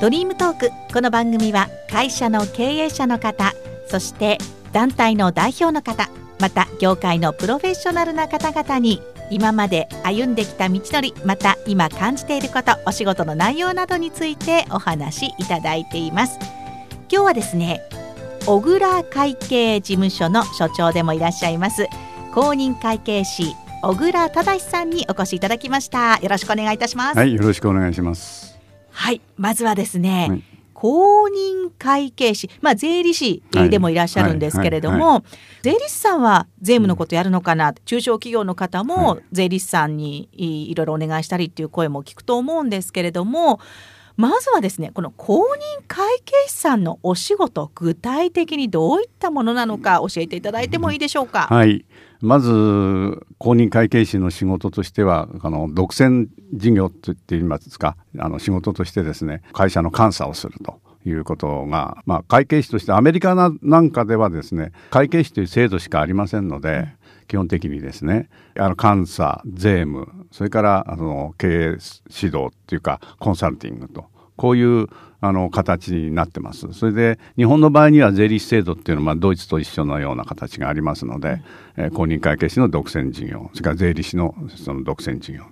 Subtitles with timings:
[0.00, 0.70] ドリームトーク。
[0.92, 3.52] この番組は会社の経営者の方
[3.88, 4.38] そして
[4.72, 6.08] 団体の代表の方
[6.38, 16.38] また業界のプロフェッショナルな方々に今まで歩んできた道のりまた今感じていることお仕事の内容などについてお話しいただいています。
[17.10, 17.82] 今日はですね
[18.46, 21.86] 小倉会計事務所の所長でもいらっしゃいます
[22.32, 26.18] 公認会計士小倉忠さんにお越しいただきました。
[26.18, 27.18] よろしくお願いいたします。
[27.18, 28.47] はいよろしくお願いします。
[28.98, 29.20] はい。
[29.36, 30.42] まずはですね、はい。
[30.74, 35.24] 公認会計士、まあ、税理士でもいらっしゃるんですけれども、
[35.62, 43.58] 税理士さんは税務のことやるのかな、中小企業の方も税理士さんにいろいろお願いしたりっていう声も聞くと思うんですけれども
[44.18, 51.46] まずはですねこの公認会計士さんのお仕事具体的にどういったものなのか教えていただいてもいいでしょうか？
[51.48, 51.86] はい
[52.20, 52.50] まず
[53.38, 60.80] 公認会計士の仕事としてはあの独占事業といっていますかあの仕事としてですね会社の監査をすると。
[61.06, 66.88] いうことが、まあ、会計士としてアメリカなんかではですね会計士という制度しかありませんので、
[67.28, 71.76] 基本的にですねあの監査税務それからあの経営指
[72.36, 74.86] 導っていうかコンサルティングとこういう
[75.20, 76.72] あの形になってます。
[76.72, 81.42] それで日本の場合には税理士制度っていうのは、まあ、ドイツと一緒のような形がありますので、
[81.76, 85.42] えー、公認会計士の独占事業それから税理士のその独占事業。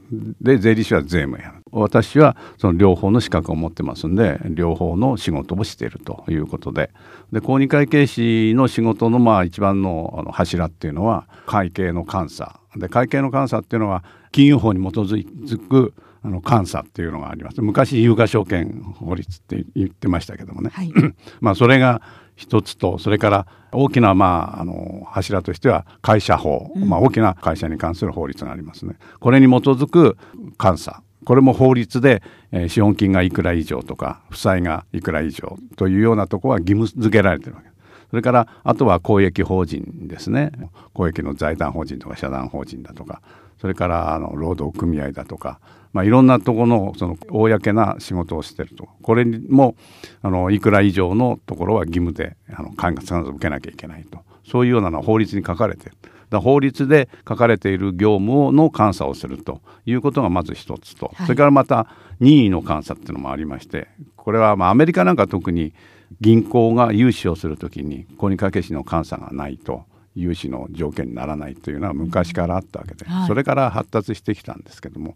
[0.41, 1.55] で税理士は税務やる。
[1.73, 6.91] 私はその両方の資格を持ってますんで両方の仕事をしているということで。
[7.33, 12.61] で公認会計士の仕事のまあ一番のあの柱っていうのは会計の監査。
[12.77, 15.93] で会計の監査っていうのは金融法に基づく
[16.27, 17.63] あの監査っていうのがあります。
[17.63, 20.93] 昔有価証券法律って言ってましたけどもね、はい、
[21.41, 22.03] まあそれが
[22.35, 28.97] 一つとそれから大きなまああの柱としては会社法、うん、まあ、大きな会社に関する法律がありますね。
[29.21, 30.19] これに基づく
[30.61, 31.01] 監査。
[31.25, 32.23] これも法律で、
[32.53, 37.69] えー、資本金がいくら以上とか負債がいくら以上というようなところは義務付けられてるわけ。
[37.69, 37.77] です。
[38.11, 40.51] それからあとは公益法人ですね。
[40.93, 43.23] 公益の財団法人とか社団法人だとか。
[43.61, 45.61] それからあの労働組合だとか
[45.97, 48.87] まあ、いろんなところのその公な仕事をしてると。
[49.03, 49.77] これも
[50.21, 54.21] あのいくら以上のところは義務であの必ず受けなきゃいけないと。
[54.45, 55.97] そういうようなのは法律に書かれてる
[56.29, 61.89] だ法律で書かれている業務の監査をするということがまず一つと、はい、それからまた
[62.21, 65.73] 任意の監査っていうのもありましてこれはまあアメリカなんか特に
[66.21, 69.85] 銀行が融資をするときに公認会計士の監査がないと
[70.17, 75.15] 融資の条件にならないというのは昔からあったわけで、はい、それから発達してきたんですけども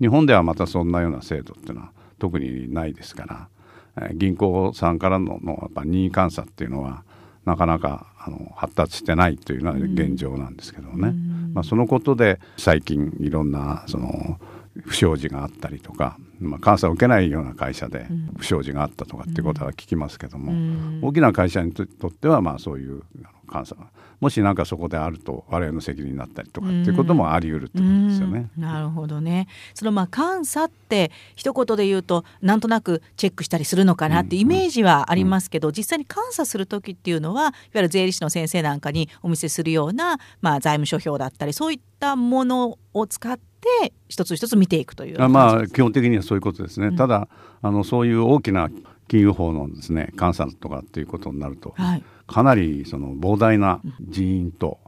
[0.00, 3.24] 日本ではまたそんなような制度っていうのは特にないですか
[3.96, 7.02] ら、えー、銀行さんからののやっぱ任意監査っていうのは
[7.44, 11.12] なかなかあの発達してないというのは現状なんですけどね、
[11.52, 14.38] まあ、そのことで最近いろんなその
[14.84, 18.06] 不祥事があったりとか、まあ、監査を受けないような会社で
[18.38, 20.52] 不祥事があったとかっていうことは聞きますけども、
[21.06, 23.02] 大きな会社にとってはまあそういう
[23.50, 28.50] 監査がもし何かそこであると我々の責任になったりとかっていうこともあり得るってことですよね。
[28.56, 29.48] なるほどね。
[29.74, 45.28] そのまあ監査って一言で言うとなんとなくチェックしたりするのかなってイメージはありますけど、うんうん、実際に監査する時っていうのはいわゆる税理士の先生なんかにお見せするようなまあ財務諸表だったりそういったものを使って一つ一つ見ていくという。
[45.28, 46.88] まあ基本的にはそういうことですね。
[46.88, 47.26] うん、ただ
[47.60, 48.70] あのそういう大きな
[49.08, 54.78] 金融法のですね監査とかっていうことになると、はい、かなりその膨大な人員と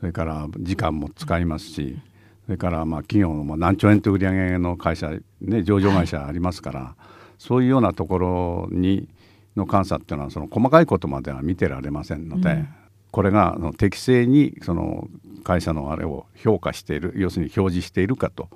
[0.00, 1.98] それから時間も使いますし
[2.46, 7.02] それからまあ企業の何兆円と売り上げの会社、ね、上場会社ありますから、はい、
[7.38, 9.08] そういうようなところに
[9.56, 12.68] の監査っていうのはその細かいことまでは見てられませんので、うん、
[13.10, 15.08] これが適正にその
[15.44, 18.48] 会社のあれを評価している要するに表示しているかと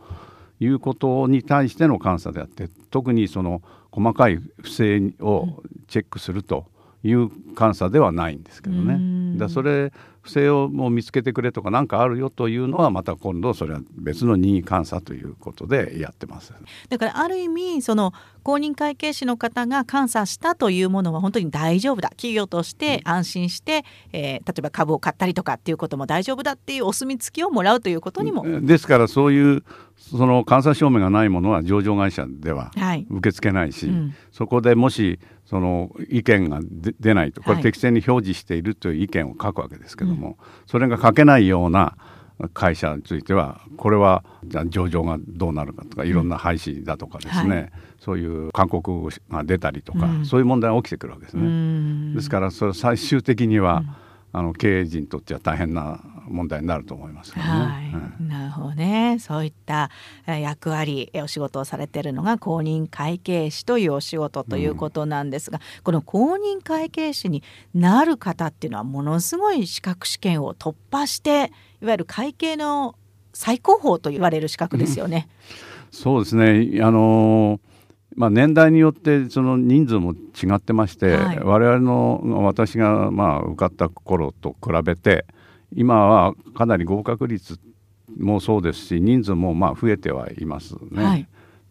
[0.60, 6.66] いうことに対しての監査であって特にその細かい不正をチェックすると
[7.04, 9.38] いう監査ではないんですけどね。
[9.38, 9.92] だそれ
[10.22, 16.54] 不正をもう見つけてくれとか何かあるよというのはまた今度それは別の任意監査ということでやってます。
[16.88, 22.08] だからある意味その公認会計士の方が監査したというものは本当に大丈夫だ。
[22.10, 28.44] 企業として安心して、えー、例えば株を買ったりとかっていうことも大丈夫だっていうお墨付きをもらうということにも。
[28.62, 29.62] ですからそういう
[29.96, 32.70] その監査証明がないものは上場会社では
[33.10, 36.61] 受け付けないし、はいうん、そこでもしその意見が
[37.00, 37.43] 出ないと。
[37.43, 40.37] これ適正に表示しているという意見を書くわけですけども、はい、
[40.67, 41.96] それが書けないような
[42.52, 44.25] 会社についてはこれは
[44.67, 52.14] 上場がどうなるかとかいろんな廃止だとかですね、はい、そういう勧告が出たりとか、うん、そういう問題が起きてくるわけですね。
[52.14, 53.85] ですからそれ最終的には、
[54.32, 57.43] うん、あの経営陣にとっては大変な問題になると思いますね。
[57.43, 57.85] はい、
[58.21, 59.19] うん、なるほどね。
[59.21, 59.91] そういった
[60.26, 67.43] 役割お仕事をされているのが公認会計士というお仕事ということなんですが、うん、この公認会計士に
[67.75, 72.97] なる方っていうのはものすごい資格試験を突破していわゆる会計の
[73.32, 75.29] 最高峰と言われる資格ですよね。
[75.91, 76.82] そうですね。
[76.82, 77.61] あの
[78.17, 85.26] まあ、年代によってその人数も違ってまして、はい、我々の私がまあ受かった頃と比べて
[85.75, 87.59] 今はかなり合格率
[88.17, 91.05] もそうですし人数もまあ増えてはいますね。
[91.05, 91.29] はい、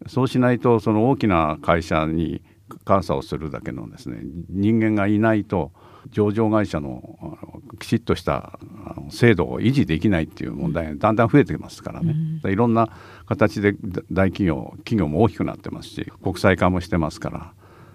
[0.07, 2.41] そうしないとその大きな会社に
[2.87, 5.71] 監査をするだけのですね人間がいないと
[6.09, 7.17] 上場会社の
[7.79, 8.59] きちっとした
[9.09, 12.89] 制度を維持できないっていう問題がだんだん増えてますからね、うん、いろんな
[13.25, 13.73] 形で
[14.11, 17.53] 大企業企業も大きくなってますし国際化もしてますから。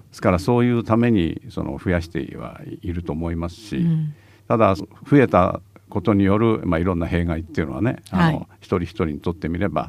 [0.08, 4.14] ですからそういうためにその増やしてはいると思いますし、うん、
[4.48, 4.86] ただ増
[5.18, 9.88] えたことによる、まあ、いろんな弊害っていうのはね、はい、あの一人一人にとってみれば、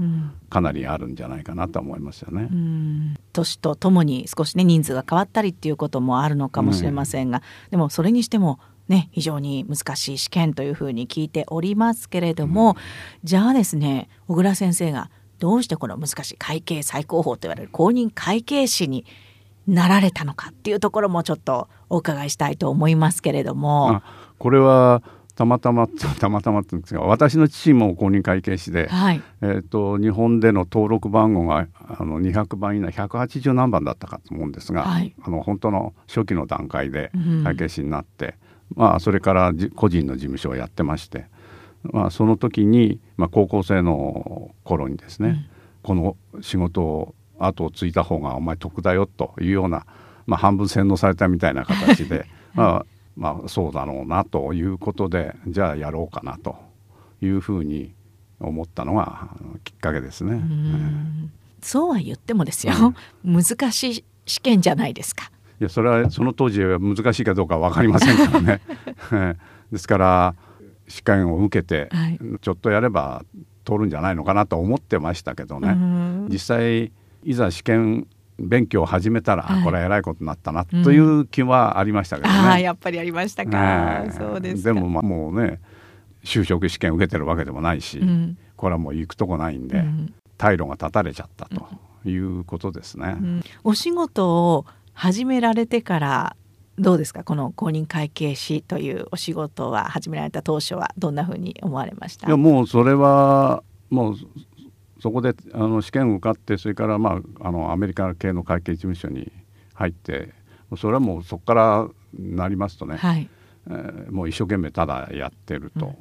[0.49, 2.49] かなりあるんじゃないかなと思いますよね。
[3.33, 12.75] 年とともに少しね人数が変わったりっていうこともあるのかもしれませんが、うん、でもそれにしてもね非常に難しい試験というふうに聞いておりますけれども、うん、
[13.23, 15.09] じゃあですね小倉先生が
[15.39, 19.05] どうしてこの難しい会計最高峰と言われる公認会計士に
[19.67, 24.01] なられたのかっていうところもちょっとお伺いしたいと思いますけれども。
[24.39, 25.03] これは
[25.39, 37.09] たまたまたまたまってんですが私の父も公認会計士で、はい、えーと、日本での登録番号があの200番以内180何番だったかと思うんですが、はい、あの本当の初期の段階で
[37.45, 38.35] 会計士になって、
[38.75, 41.27] うん、まあ、それから個人の事務所をやってまして、
[41.83, 45.45] まあ、その時に、まあ、高校生の頃にですね、うん、
[45.83, 49.85] この仕事を後を継いだ方がお前得だよというような、
[50.25, 52.85] まあ、半分洗脳されたみたいな形で、 まあ
[53.19, 56.55] まあ、そうだろうなということでじゃあやろうかなと
[57.21, 57.93] いうふうに
[58.39, 59.27] 思ったのが
[59.65, 60.41] きっかけですね。
[61.61, 62.73] そうは言ってもですよ、
[63.25, 65.31] うん、難しい試験じゃないですか。
[65.59, 68.61] いやそれはその当時は難しいかどうか分かりませんからね。
[69.69, 70.35] ですから
[70.87, 73.25] 試験を受けて、はい、ちょっとやれば
[73.65, 75.75] 通るんじゃないのかなと思ってましたけどね。
[76.29, 76.93] 実際
[77.25, 78.07] いざ試験
[78.39, 82.35] 勉強を始めたら、はい、これは偉いことになったなという気はありましたけどね。
[82.35, 84.03] ああやっぱりありましたか。
[84.03, 85.59] ね、そうですでもまあもうね
[86.23, 91.67] 就職試験受けてるわけでもないし、うん、これはもう行くとこないんで、うん、退路が断たれちゃったと
[92.09, 93.15] いうことですね。
[93.19, 96.35] うん、お仕事を始められてから
[96.77, 97.23] どうですか？
[97.23, 102.27] この公認会計士というお仕事は始められた当初はどんなふうに思われました？
[102.27, 104.15] いやもうそれはもう
[104.99, 109.31] そこであの試験を受かってそれから、まあ、あのアメリカ系の会計事務所に
[109.73, 110.33] 入って
[110.77, 113.29] それはもうそこからなりますとね、はい、
[113.69, 115.95] えー、もう一生懸命ただやってると。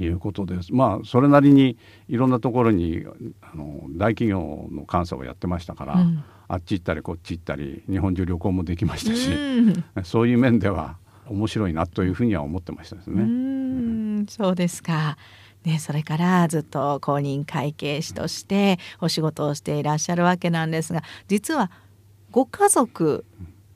[0.00, 0.72] いうことです。
[0.72, 1.76] まあそれなりに
[2.08, 3.04] いろんなところに
[3.42, 13.22] あの大企業の監査をやってましたから、うん、あっち行ったりこっち行ったり日本中旅行もできましたし、うん、 そういう面では面白いなというふうには思ってましたですね。
[13.22, 15.16] うん、そうですか。
[15.64, 21.70] ね、それからずっと公認会計士としてお仕事をしていらっしゃるわけなんですが実は
[22.30, 23.24] ご家族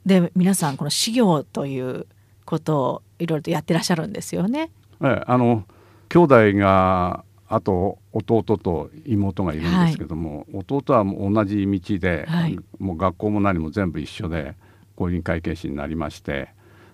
[0.05, 2.07] で皆さんこの事業という
[2.45, 4.69] ことをいろいろとやってらっしゃるんですよね。
[5.01, 5.63] ええ、あの
[6.09, 14.55] 兄弟があと弟と妹がいるんですけども、はい、弟は同じ道で、はい、もう学校も何も全部一緒で
[14.95, 16.49] 公認会計士になりまして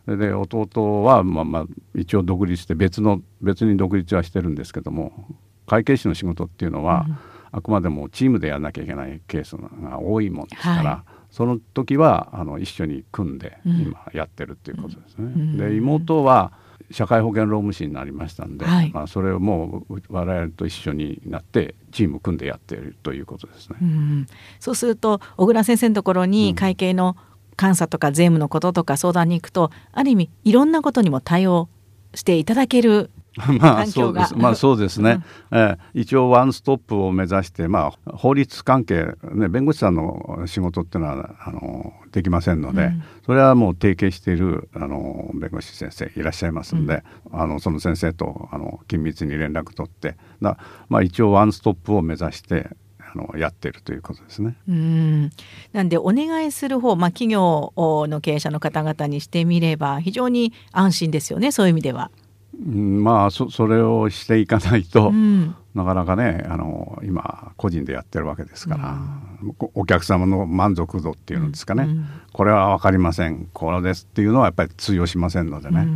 [0.09, 5.27] それで弟は、まあまあ、一応独立して別の別に独立はしてるんですけども
[5.67, 7.17] 会計士の仕事っていうのは、うん、
[7.51, 15.25] あくまでもチームでやらなきゃいけないケースが多いもんですから、はい、その時はあの一緒に組んで今やってるっていうことですね。
[15.25, 16.53] うん、で妹は
[16.89, 23.77] 社会保険労務士になりましたんで、はい、まあ、それをもう我々と一緒になってチーム組んでやっているということですね。
[23.79, 24.27] うん、
[24.59, 27.28] そうすると小倉先生のところに会計の、うん
[27.59, 31.69] 監査とか税務のこととか相談に行くとある意味いろんなことにも対応
[32.15, 33.11] していただける
[33.59, 34.35] まあそうです。
[34.35, 35.23] まあそうですね。
[35.51, 50.57] うん、えー、一応ワンストップを目指して、まあ法律関係ね弁護士さんの仕事っていうのはあのできませんので、うん、それはもう提携しているあの弁護士先生いらっしゃいますんで、うん、あのその先生とあの緊密に連絡取ってな
[50.89, 52.69] まあ一応ワンストップを目指して
[53.13, 54.55] あのやってるということですね。
[54.67, 55.29] うん。
[55.73, 62.11] なんでお願いする方、まあ、企業の経営者の方々にしてみれば非常に安心ですよねそういう意味では。
[62.53, 68.99] うん、まあそそれをしていかないと、うん、なかなかねあの今個人でやってるわけですから、
[69.41, 73.47] うん、お客様の満足度っていうんですかね、うん、これは分かりません。
[73.53, 75.87] これですっていうのはやっぱり通用しませんのでね、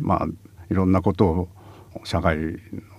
[0.00, 0.26] まあ
[0.70, 1.48] いろんなことを
[2.04, 2.36] 社会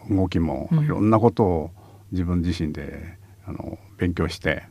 [0.10, 1.72] の動きもいろんなことを
[2.12, 3.19] 自分自身で
[3.50, 4.64] あの勉強して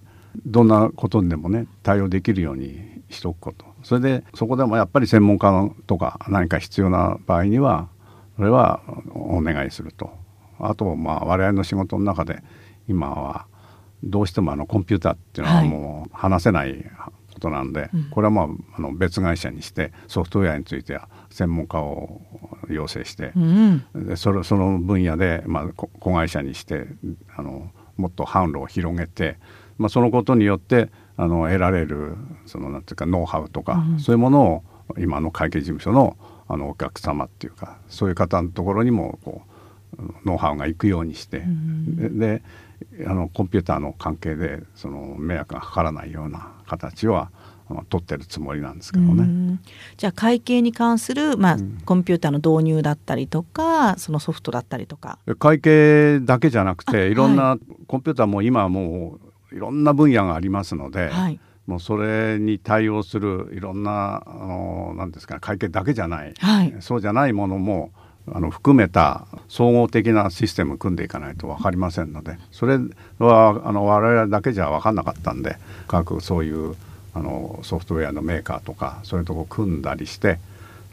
[0.46, 3.66] どんなことにでもね対応できるようにしておくこと。
[3.82, 7.88] それでそこでもやっぱり専門家とか何か必要な場合には
[8.36, 8.80] それは
[9.14, 10.10] お願いすると。
[10.60, 12.42] あとまあ我々の仕事の中で
[12.88, 13.46] 今は
[14.02, 16.84] どうしてもあのコンピューターっていうのはもう話せない
[17.34, 22.20] ことなんで、はい、これはまああの別会社にしてソフトウェアについては専門家を
[22.68, 26.86] 要請して、うん、でそれその分野でまあ子会社にして
[27.36, 29.36] あのもっと販路を広げて、
[29.76, 34.62] まあ、そのことによってあの得られるそのなんていうかノウハウとか、うん、そういうものを
[34.98, 36.16] 今の会計事務所の
[36.50, 39.42] あのお客様っていうかそういう方のところにもこ
[39.98, 42.42] うノウハウが行くようにして、うん、で
[43.06, 47.30] あのコンピューターの関係でその迷惑がかからないような形は
[47.88, 49.58] 取ってるつもりなんですけどね。
[49.96, 55.18] じゃあ会計に関する、まあ、うん、コンピューターの導入だったりとかそのソフトだったりとか。
[55.38, 57.14] 会計だけじゃなくてい。
[57.14, 59.18] ろんな、はい、コンピューターも今はも
[59.52, 67.92] ういろんな分野がありますので、はい、もうそれに対応するいろんなあのなんですか会計だけじゃない、はい、そうじゃないものも
[68.32, 72.78] あの含めた総合的なシステム組んでいかないと分かりませんのでそれ
[73.18, 75.56] はあの我々だけじゃ分かんなかったんで
[75.86, 76.76] 各そういう
[77.18, 80.38] あのソフトウェアのメーカーとかそういうとこ組んだりして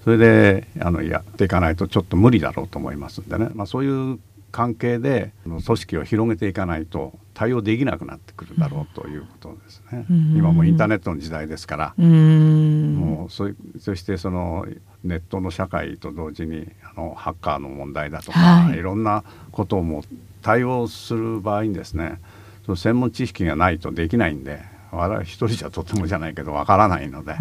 [0.03, 4.20] それであのやっていかないとちょっと無理だろうと思いますんでね、まあ、そういう
[4.51, 10.05] 関係で組織を広げていかないと対応できなくなってくるだろうということですね。
[10.10, 11.94] 今もインターネットの時代ですから。
[11.98, 14.65] もうそそしてその
[15.03, 20.05] ネットの社会と同時にあのハッカーの問題だとか、はい、いろんなことをも
[20.41, 22.22] 対応する場合にですね
[22.65, 24.62] その専門知識がないとできないんで
[25.23, 27.35] 一人じゃとてもじゃないけどわからないので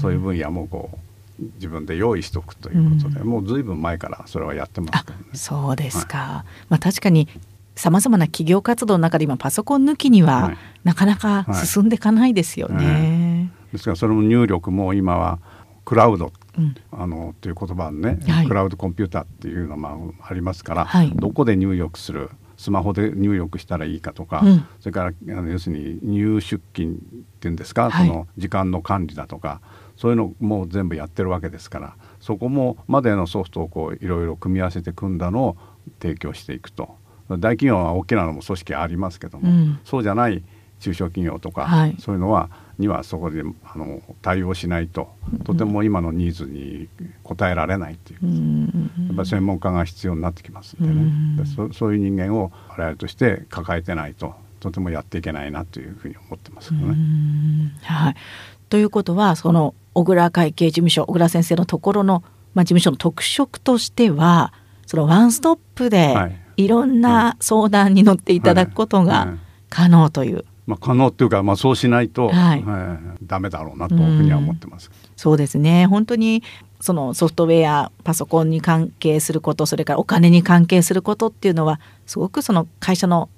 [0.00, 5.16] そういう分野もこう自分で用意しておくということで、もうずいぶん前からそれはやってますね。
[5.34, 7.28] そうですか、はい、まあ、確かに
[7.74, 12.76] さまざまな企業活動の中で今パソコン抜きには、なかなか進んでいかないですよね。
[12.76, 13.26] はいはい
[13.72, 15.38] ですからそれも入力も今は
[15.84, 26.98] クラウド、うん、あのという言葉ね、クラウドコンピューターっていうのもありますから、どこで入力するスマホで入力したらいいかとか、うん、それからあの要するに入出勤っ
[27.40, 29.60] ていうんですか、その時間の管理だとか
[29.96, 35.56] そういうのも全部やってるわけですからそこもまでのソフトをこういろいろ組み合わせて組んだのを
[36.00, 36.96] 提供していくと。
[37.28, 40.44] 大企業は大きなのも組織ありますけども、うん、そうじゃない
[40.78, 45.08] 中小企業とか、はい、そういうのはにはそこであの対応しないと
[45.44, 46.88] とても今のニーズに
[47.24, 50.94] 応えられないっていう、うん、やっぱり専門家が必要になってきますんでね、
[51.38, 56.96] うん、そそういう人間を我々として抱えてないととてもやっていけないなというふうに思ってますけどね。
[57.82, 58.14] はい、
[58.68, 62.22] ということはその小倉会計事務所小倉先生のところの、
[62.54, 64.52] まあ、事務所の特色としては
[64.86, 66.14] そのワンストップで
[66.56, 66.68] い。
[66.68, 69.34] ろんな相談に乗っていただくことが
[69.70, 70.34] 可能という。
[70.34, 72.58] はいはいまあ、可能っていうか、まあ、そうしないと、はい。
[72.58, 74.90] えー、ダメだろうなというふうには思ってます。
[74.92, 75.86] うそうですね。
[75.86, 76.42] 本当に
[76.80, 83.28] そのソフトウェアパソコンに関係することそれからお金に関係することっていうのはすごくその会社の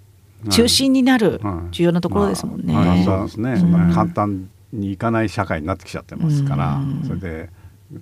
[0.51, 2.73] 中心になる重要なところですもんね。
[2.73, 7.51] まあ、そうですね、そんな簡単にいかない社会になってきちゃってますから、それで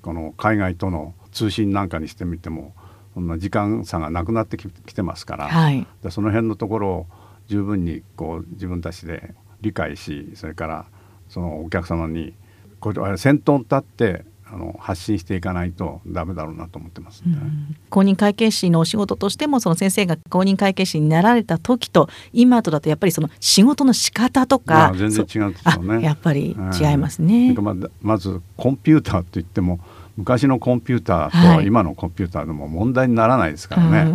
[0.02, 2.74] この海外との通信なんかにしてみても
[3.14, 7.06] そんな時間差がなくなってきてますから、はい、でその辺のところを
[7.48, 10.86] 十分にこう自分たちで理解しそれから
[11.28, 12.34] そのお客様に
[12.80, 17.36] これ先頭に立ってあの発信していかないとダメだろうなと思ってます、ね、
[17.90, 26.04] 公認会計士のお仕事としてもその先生が公認会計士になられた時と今とだとやっぱりその仕事の仕方とか、全然違うんですよね。
[26.04, 29.80] やっぱり違いますね、ままずコンピューターといっても
[30.16, 34.08] 昔のコンピューターと今のコンピューターでも問題にならないですからね、はい、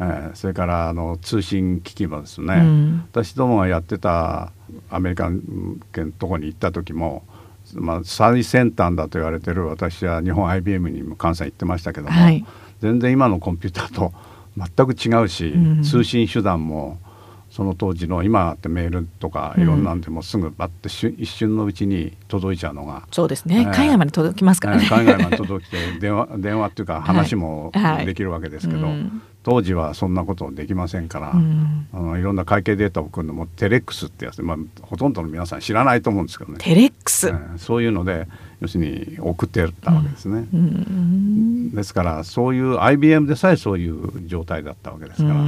[0.00, 4.52] えー、それからあの通信機器もですね、うん、私どもがやってた
[4.90, 5.30] アメリカ
[5.92, 7.24] 圏のとこに行った時も
[7.74, 12.44] まあ、最先端だと言われてる私は日本 IBM にも関西行ってましたけども、はい、
[12.80, 14.12] 全然今のコンピューターと
[14.56, 16.98] 全く違うし、うん、通信手段も
[17.52, 20.88] その当時の今ってメールとかいろんなんでもすぐバッて
[21.22, 27.70] 一瞬のうちに届いちゃうのがそうですね、えー、海外まで届きますからね、海外まで届きて電話電話っていうか話も
[28.06, 36.58] できるわけですけど、はいはいうん、当時はそんなことできませんから、うん、あのいろんな会計データを送るのもテレックスってやつ、まあ、ほとんどの皆さん知らないと思うんですけどね。
[36.60, 38.28] テレックス、えー、そういうので
[38.60, 45.40] 要するに送ってたわけですね、うん、ですからそういう IBM でさえそういう状態だったわけですから、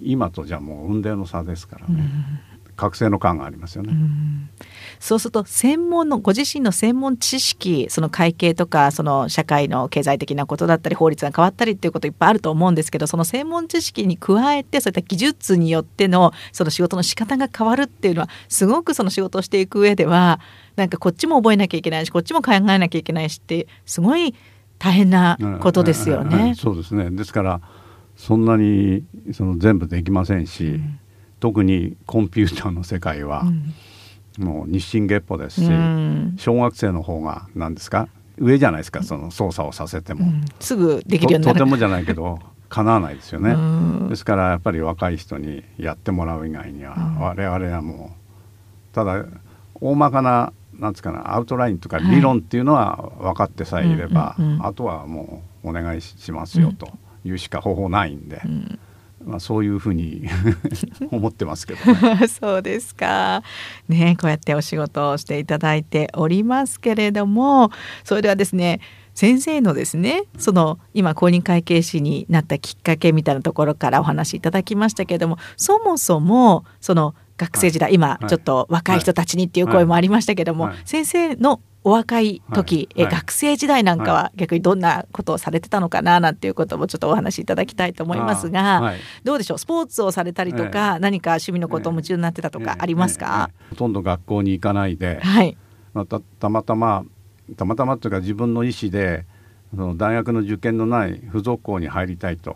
[0.00, 2.08] 今とじゃもう運命の差ですからね、
[2.76, 3.92] 覚醒の感がありますよね。
[5.00, 20.38] そうすると専門のご自身の専門知識その会計とかその社会の経済的なことだったり法律が変わったりっていうこといっぱいあると思うんですけどその専門知識に加えてそういった技術によってのその仕事の仕方が変わるっていうのはすごくその仕事をしていく上では
[20.76, 24.34] なんかこっちも覚えなきゃいけないしこっちも考えなきゃいけないしってすごい
[24.78, 26.54] 大変なことですよね。
[26.56, 27.10] そうですね。
[27.10, 27.60] ですから
[28.16, 31.00] そんなにその全部できませんし、うん、
[31.38, 33.44] 特にコンピューターの世界は、
[34.38, 38.08] もう日進月歩ですし、うん、小学生の方が何ですか？
[38.38, 41.58] 上じゃないですかその操作をさせても、うん、すぐできるようになる。
[41.58, 43.56] とてもじゃないけどかなわないですよね、
[44.08, 48.16] ですからやっぱり若い人にやってもらう以外には、我々はも
[48.92, 49.24] うただ
[49.74, 56.88] 大まかななんつかなアウトラインとか理論っていうのは分かってさえいれば、あとはもうお願いしますよと
[57.24, 58.40] いうしか方法ないんで。
[59.24, 60.28] まあ、そういうふうに
[61.10, 63.42] 思ってますけど、ね、 そうですか。
[63.88, 67.70] ねこうやってお仕事をしていただいておりますけれども
[68.04, 68.80] それではですね
[69.14, 89.58] 先生のですねその今公認会計士になったきっかけみたいなところからお話しいただきましたけれどもそもそもその学生時代、はい、今ちょっと若い人たちにっていう声もありましたけども、はい、先生のお若い時、はい、え学生時代なんかは逆にどんなことをされてたのかななんていうこともちょっとお話しいただきたいと思いますが、はい、どうでしょう？
[89.58, 95.56] スポーツをされたりとか、え何か趣味のことを夢中になってたとかありますか、ほとんど学校に行かないで、はい、
[95.94, 97.04] またたまたま
[97.56, 99.24] たまたまというか自分の意思で
[99.70, 102.54] その大学の受験のない付属校に入りたいと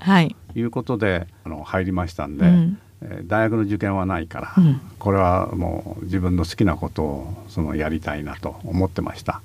[0.54, 0.60] い。
[0.60, 2.46] うことで、はい、あの入りましたんで。
[2.46, 2.78] うん
[3.24, 9.42] 大学の受験はないから、うん、これはもう自分の好きなことをそのやりたいなと思ってました。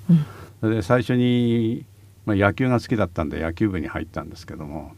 [0.62, 1.84] うん、で最初に、
[2.26, 4.92] まあ、野球が好きだったんで野球部に入ったんですけども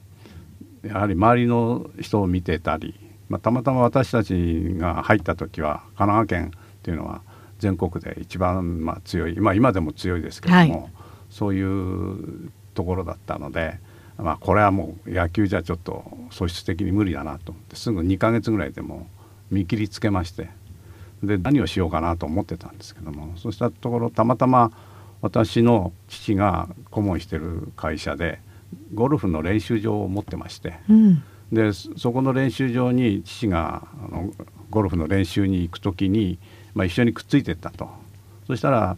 [0.84, 2.94] やはり周りの人を見てたり、
[3.28, 7.22] まあ、たまたま私たちが入った時は神奈川県っていうのは
[7.58, 10.90] 全国で一番まあ強い、まあ、今でも強いですけども、はい、
[11.30, 13.78] そういうところだったので。
[14.18, 19.06] まあ、これはもう野球じゃちょっと素質的に無理だなと思ってすぐ2ヶ月ぐらいでも
[19.50, 20.48] 見切りつけまして
[21.22, 24.70] で何をしようかなと思ってたんですけどもそうしたところたまたま
[25.20, 28.40] 私の父が顧問してる会社で
[28.94, 31.22] ゴルフの練習場を持ってまして、うん、
[31.52, 34.32] でそこの練習場に父があの
[34.70, 36.38] ゴルフの練習に行く時に、
[36.74, 37.88] まあ、一緒にくっついてったと。
[38.46, 38.96] そしたら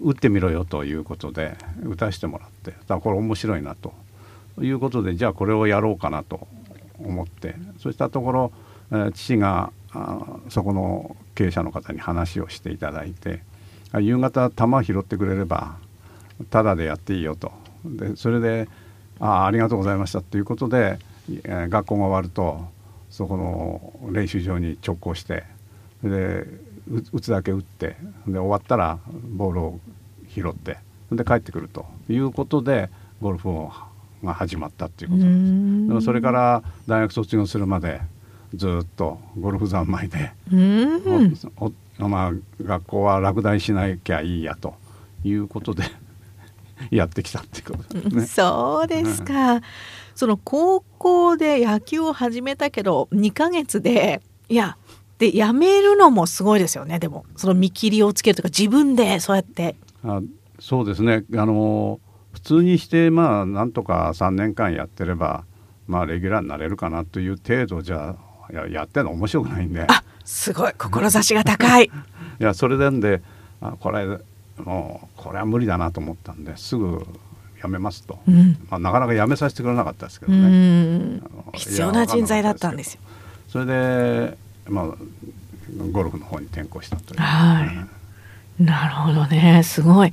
[0.00, 3.94] 打ってみろよということで打たせてもらってだこれ面白いなとと
[4.64, 6.46] いうことでじゃあこれをやろうかなと
[6.98, 8.52] 思ってそうしたところ、
[8.92, 9.72] えー、父が
[10.48, 13.42] そこの経営者の方に話をしていただいて
[13.98, 15.76] 夕方球拾ってくれれば
[16.50, 17.52] タダでやっていいよと。
[17.84, 18.68] でそれで
[19.18, 20.98] あありがとうございましたということで、
[21.44, 22.66] えー、学校が終わると
[23.10, 25.44] そこの練習場に直行して
[26.04, 26.46] で
[27.12, 27.96] 打つだけ打って
[28.26, 28.98] で終わったら
[29.32, 29.80] ボールを
[30.28, 30.78] 拾って
[31.12, 32.88] で帰ってくるということで
[33.20, 33.72] ゴルフを
[34.24, 36.04] が始まったっていうことなんです。
[36.04, 38.00] それから大学卒業するまで
[38.54, 40.32] ずっとゴルフ三昧で、
[41.98, 44.74] まあ、学校は落第しなきゃいいやと
[45.24, 45.84] いうことで
[46.90, 48.26] やってきたっていうことですね。
[48.26, 49.60] そうですか、うん、
[50.14, 54.76] その高校で野球を始めたけど2ヶ月でいや
[55.18, 56.98] で辞めるのもすごいですよね。
[56.98, 59.76] でもその見切りをつけるとか自分でそうやって。
[60.02, 60.20] あ
[60.58, 61.24] そうですね。
[61.36, 62.00] あの
[62.42, 65.44] 普通にしてまあなんとか3年間やってれば
[65.86, 68.16] まあレギュラーになれるかなという程度じゃ
[68.52, 69.84] ややってるの面白くないんで。
[69.88, 70.72] あすごい。
[70.76, 71.84] 志が高い。
[72.40, 73.22] いやそれなんで
[73.60, 74.06] あこれ
[74.64, 77.06] もうこれは無理だなと思ったんですぐ
[77.62, 81.20] 辞めますと、うん、まあ、なかなか辞めさせてくれなかったですけどね。
[81.54, 83.00] 必要な人材だったんですよ。
[83.48, 84.86] それでまあ
[85.92, 87.86] ゴルフの方に転向したという、は
[88.60, 89.62] い、なるほどね。
[89.62, 90.12] すごい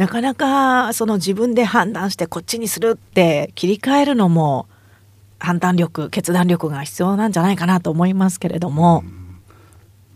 [0.00, 4.66] なかなかその自分で判断してこっちにするって切り替えるのも
[5.38, 9.04] 判断力決断力が必要なんじゃないかなと思いますけれども、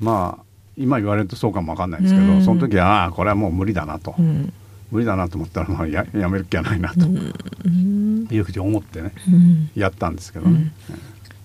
[0.01, 0.45] まあ
[0.79, 4.55] 今言われるとそうかもわかんないですけど、その時はああこれはもう無理だなと、うん、
[4.91, 9.13] 無理だなと思ったらまあややめる気はないなと、いうふうに思ってね、
[9.75, 10.73] やったんですけどね。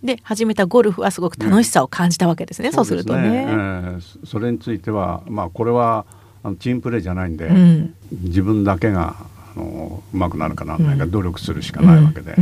[0.01, 3.47] で始めたゴルフはすごく楽しさを感じたわけですね、そうするとね。
[3.49, 6.05] えー、それについてはまあこれは
[6.43, 9.15] あのチームプレーじゃないんで、うん、自分だけが
[9.55, 12.35] あのうまくなるかなんないか努力するしかないわけで、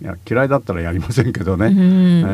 [0.00, 1.80] いや嫌いだったらやりませんけどね、うん、え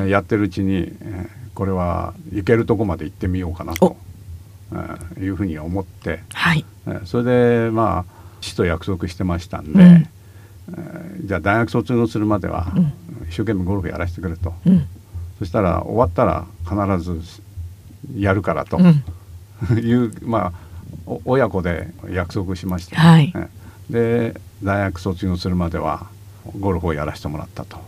[0.07, 3.97] ー、やってるうちに、えー、これはいけるとこまで行ってみようかなと、
[4.73, 6.65] えー、いうふうに思って、はい。
[6.87, 12.73] えー、それでまあ師と約束してましたんで、うん、えー、じゃあ大学卒業するまでは
[13.29, 14.87] 一生懸命ゴルフやらせてくれと、うん、
[15.39, 17.43] そしたら終わったら必ず
[18.17, 18.81] やるからと、
[19.79, 20.53] いうまあ
[21.25, 23.33] 親子で約束しまして、はい、
[23.91, 26.07] で大学卒業するまでは
[26.59, 27.79] ゴルフをやらせてもらったと。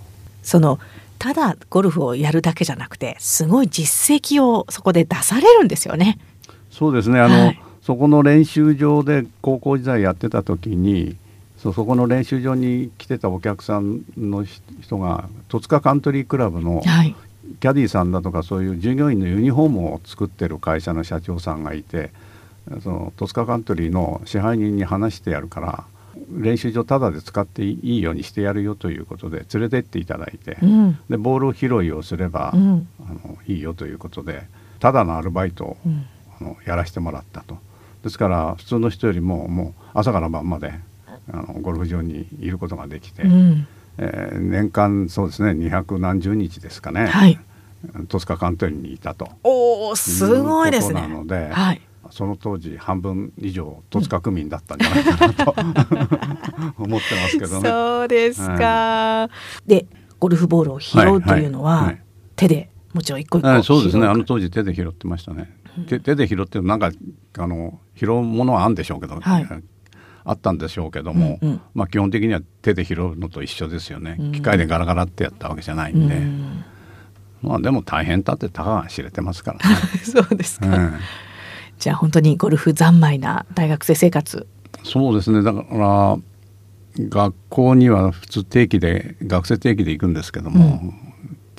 [0.43, 0.79] その
[1.19, 6.19] ただゴルフをやるだけじゃなくてすごい実績をそこで出されるんですよね。
[6.71, 7.21] そうですね。
[7.21, 11.17] あの、はい、そこの練習場で高校時代やってた時に
[11.63, 14.45] そそこの練習場に来てたお客さんの
[14.81, 16.83] 人が戸塚カントリークラブの
[17.61, 22.11] キャディーさんだとかそういう従業員のユニフォームを作ってる会社の社長さんがいて
[22.83, 25.85] その戸塚カントリーの支配人に話してやるから
[26.31, 34.45] 練習場ただで使っていいようにしてやるよということで連れてっていただいて、うん、でボール拾いをすれば、うん、あのいいよということで
[34.79, 36.07] ただのアルバイトを、うん、
[36.41, 37.59] あのやらせてもらったと。
[38.03, 40.73] ですから普通の人よりももう朝から晩まで
[41.33, 43.67] あのゴルフ場にいることができて、うん、
[43.99, 47.39] えー、年間そうですね二百何十日ですかね、はい、
[48.09, 49.31] 戸塚カントリーにいたと。
[49.45, 51.03] おすごいですね。
[51.03, 51.81] なので、はい
[52.13, 55.55] その当時半分以上戸塚区民だったんじゃないかなと、
[56.77, 57.69] 思ってますけどね。
[57.69, 59.31] そうですか、
[59.67, 59.87] で
[60.21, 61.87] ゴルフボールを拾うというのは、はい。
[61.87, 62.03] はい、
[62.37, 64.07] 手でもちろん一個一個そうですね。
[64.07, 65.57] あの当時手で拾ってましたね。
[65.87, 66.91] 手手で拾ってなんか
[67.39, 69.47] あの拾うものはあるんでしょうけど、はい、
[70.25, 76.65] あったんでしょうけども、うんうん、まあ基本的には手で拾うのと一緒ですよね、うん、機械でガラガラってやったわけじゃないんで、うん、
[77.41, 79.77] まあでも大変だってたかが知れてますからね。
[80.05, 80.93] そうですか、うん
[81.83, 84.47] じゃあ本当にゴルフ三昧な大学生生活。
[84.85, 85.43] そうですね。
[85.43, 86.17] だから
[87.09, 91.12] 学校には普通定期で学生定期で行くんですけども、うん、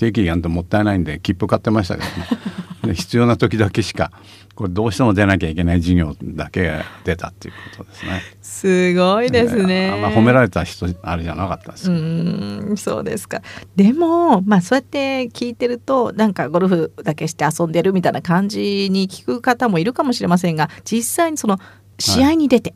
[0.04, 4.12] 定期やんともったいないんで切符買ってましたけどね 必要な時だけしか
[4.56, 8.22] これどうしても出なきゃいけない授業だけ出たっていうことですね。
[8.42, 9.89] すごいですね。
[9.92, 13.42] あんま褒められた人あれじゃなかったですうんそうですか。
[13.76, 21.58] でもまあそうやって聞いてるとなんかゴルフだけして遊んでるみたいな感じに聞く方もいるかもしれませんが実際にその
[21.98, 22.76] 試合に出て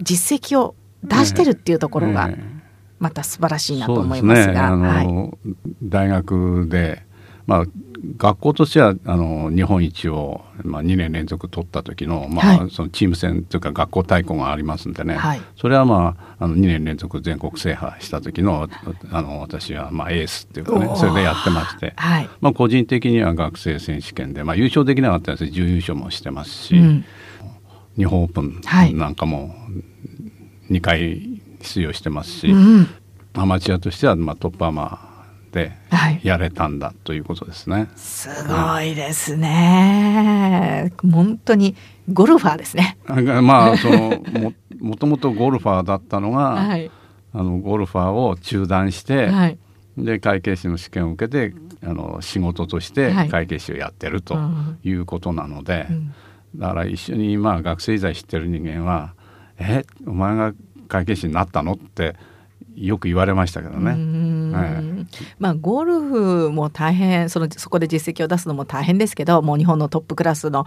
[0.00, 2.30] 実績を出してるっていうところが
[2.98, 4.76] また素晴らしいなと思いますが。
[4.76, 7.02] ね、はい、大学で
[7.46, 7.64] まあ
[8.16, 18.68] 学校としてはあの日本一を、まあ、2年連続取った時の,、まあ、はい、そのチーム戦というか学校対抗がありますんでね、はい、それは、まあ、あの2年連続全国制覇した時の
[19.10, 27.04] あの私は、まあ、エースっていうかねそれでやってまして、はい、まあ、個人的には学生選手権で、まあ、優勝できなかったです準優勝もしてますし、うん、
[27.96, 28.60] 日本オープン
[28.96, 29.54] なんかも
[30.70, 32.88] 2回出場してますし、うん、
[33.34, 35.08] アマチュアとしては、まあ、トップアマ
[35.52, 35.72] で
[36.22, 37.76] やれたんだということですね。
[37.76, 41.74] はい、すごいですね、うん、本当に
[42.12, 42.98] ゴルファーですね。
[43.42, 46.90] まあそのももともとゴルファーだったのが、はい、
[47.32, 49.58] あのゴルファーを中断して、はい、
[49.96, 54.36] で会計士の試験を受けてあの仕事として会計士をやってると
[54.84, 55.86] いうことなので、
[56.56, 59.14] だから一緒にまあ学生時代知ってる人間は
[59.58, 60.52] 「えお前が
[60.88, 62.16] 会計士になったの?」って
[62.74, 63.90] よく言われましたけどね。
[64.54, 65.06] はい、
[65.38, 70.66] まあゴルフも大変そのそこで実績を出すのも大変ですけどもう日本のトップクラスの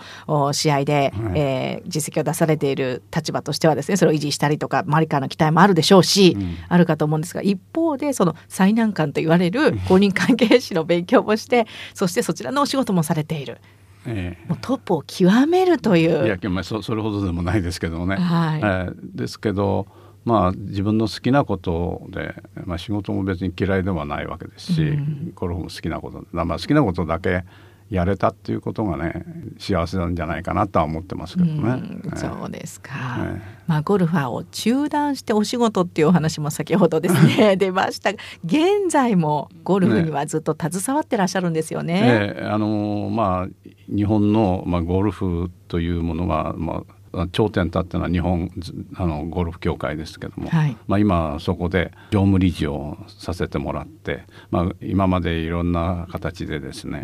[0.51, 13.59] 試合で、はい、えー、実績を出されている立場としてはですねそれを維持したりとか周りからの期待もあるでしょうし、うん、あるかと思うんですが一方でその最難関と言われる公認関係士の勉強もしてそしてそちらのお仕事もされている。
[14.03, 16.25] ええ、もうトップを極めるという。
[16.25, 18.15] いやまあそそれほどでもないですけどね。
[18.15, 19.85] はいえー、ですけど
[20.23, 27.43] まあ、自分の好きなことで、まあ、仕事も別に嫌いではないわけですし、うん、ゴルフも好きなことまあ、好きなことだけ
[27.89, 29.25] やれたっていうことがね
[29.59, 31.51] 幸せなんじゃないかなとは思ってますけどね。
[31.51, 38.11] うん、そうですか、ね、まあ、ゴルファーを中断してお仕事っていうお話も先ほどですね 出ました
[38.45, 42.33] 現在もゴルフにはずっと携わってらっしゃるんですよね。
[42.33, 47.00] ねあのまあ、日本の、まあ、ゴルフというものは、まあ
[47.31, 48.49] 頂点立ってのは日本
[48.95, 57.03] あのゴルフ協会ですけども、はい、まあ、今そこで常務理事をさせてもらって、まあ、今までいろんな形でですね、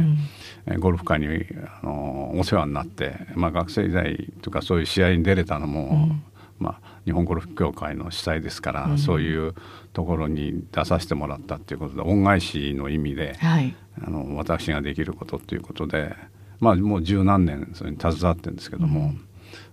[0.68, 6.24] うん、ゴルフ界にあのお世話になって、まあ、学生時代とかそういう試合に出れたのも、うん、
[6.60, 9.56] まあ、日本ゴルフ協会の主催ですから、うん、そういう
[9.94, 16.16] ところに出させてもらったっていうことで恩返しの意味で、はい、あの私ができることっていうことで、
[16.60, 19.14] まあ、もう十何年それに携わってるんですけども。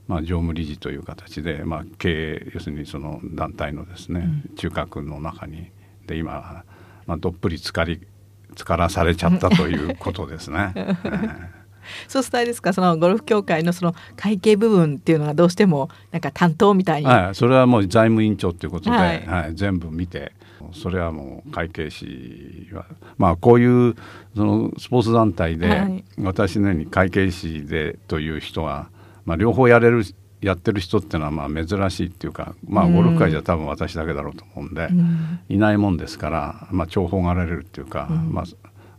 [0.07, 5.71] まあ、常務理事という形で、まあ、経営要するにその団体のですね、うん、中核の中に
[6.07, 6.65] で今、
[7.07, 8.07] まあ、どっぷりつかり
[8.55, 10.75] つからされちゃったということですね。
[12.09, 12.73] そうしたいですか？
[12.73, 20.33] そのゴルフ協会のその会計部分っていうのがどうしてもなんか担当みたいに、はい、それはもう財務委員長ということで、はい、はい、全部見て
[20.73, 22.87] それはもう会計士は
[23.19, 23.95] まあこういう
[24.35, 28.89] そのスポーツ団体で、私のように会計士でという人は、
[29.25, 30.05] まあ、両方やれる
[30.41, 38.45] やってる人っていうのはまあ珍しいっていうか、まあ、ゴルフ界じゃ多分私だけだろうと思うんで、うん、いないもんですから、まあ、重宝がられるっていうか、うん、まあ、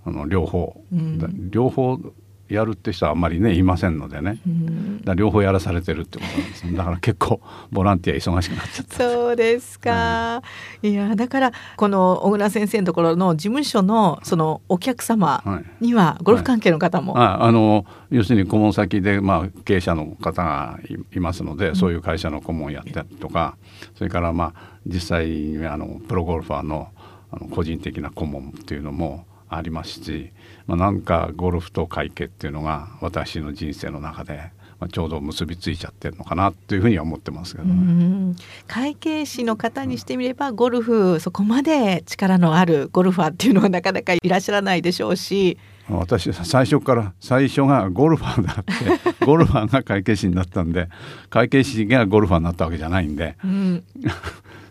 [0.05, 1.99] あの両方、うん、両方
[2.47, 8.95] やるって人はあんまりねいませんのでね、うん、だ両方やらされてるってことなんですだから結構ボランティア忙しくなっちゃった。
[8.97, 10.43] そうですか、
[10.84, 15.43] うん、いやだからこの小倉先生のところの事務所のそのお客様
[15.81, 20.79] にはゴルフ関係の方も、はいはい、ああの要するに顧問先で、まあ、経営者の方が
[21.13, 23.58] いますので、うん、そういう会社の顧問やったりとか
[23.95, 26.89] それからまあ実際にあのプロゴルファーの
[27.31, 30.31] あの個人的な顧問っていうのもありますし、
[30.67, 38.36] まあ、なんかゴルフと会計っていうのが私の人生の中で、まあ、ちょうど結びついちゃってるのかなというふうには思ってますけどね。
[38.67, 45.58] 会計士の方にしてみればゴルフそこまで力のあるゴルファーっていうのはなかなかいらっしゃらないでしょうし。
[45.88, 50.89] 私最初から最初がゴルファーだって ゴルファーが会計士になったんで
[51.29, 53.84] 会計士がゴルファーになったわけじゃないんで、うん、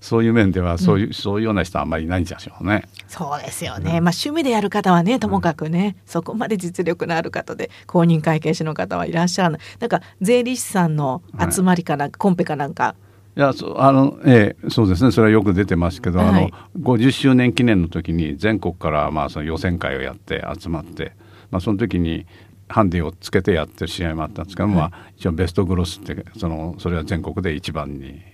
[0.05, 2.87] そういう面ではそういう、うん、そういうような人はあんまりいないんじゃしょうね。
[3.09, 9.61] そうですよね、うん、まあ趣味でやる方はねともかくね、そこまで実力のある方で公認会計士の方はいらっしゃらない。
[9.81, 12.97] なんか税理士さんの集まりかなはい、コンペかなんか。
[13.35, 15.11] いやあのええ、そうですね。
[15.11, 21.13] それはよく出てますけど、はい、あの50周年記念の時に全国からまあその予選会をやって集まって、
[21.51, 22.27] まあ、その時に
[22.69, 28.34] ハンディをつけてやってる試合もあったんですけど、はい、まあ、一応ベストグロスってそのそれは全国で一番に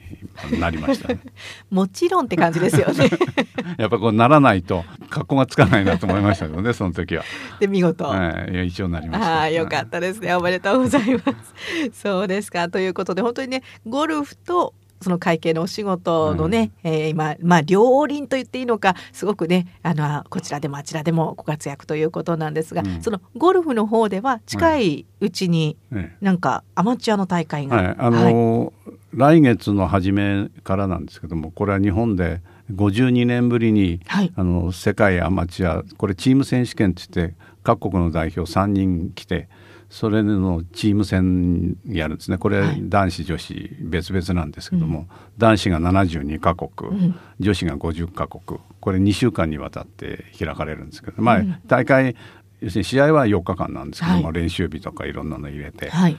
[0.58, 1.20] なりました、ね、
[1.70, 3.08] もちろんって感じですよね
[3.78, 7.24] やっぱこうならないと格好がつかないなと思いましたけどね その時は。
[7.58, 9.40] で見事、はい、一応なりました。
[9.42, 11.54] あよかったですね、おめでとうございます。
[11.92, 25.76] そうですかということで本当にねゴルフとその会計のお仕事のね、うん、えー、今まあ両輪と言っていいのかすごくねあのこちらでもあちらでもご活躍ということなんですが、うん、そのゴルフの方では近いうちに
[26.20, 28.72] なんかアマチュアの大会が、はい、あのーはい、
[29.14, 39.48] 来月の初めからなんですけどもこれは日本で52年ぶりに、はい、あの世界アマチュアこれチーム選手権って言って各国の代表3人来て
[39.90, 42.38] それのチーム戦やるんですね。
[42.38, 52.14] これ、男子女子別々なんですけども、うん、男子が72カ国、うん、女子が50カ国これ2週間にわたって開かれるんですけど、まあ、大会
[52.60, 56.16] 要するに試合は4日間なんですけども、はい、練習日とかいろんなの入れて、はい、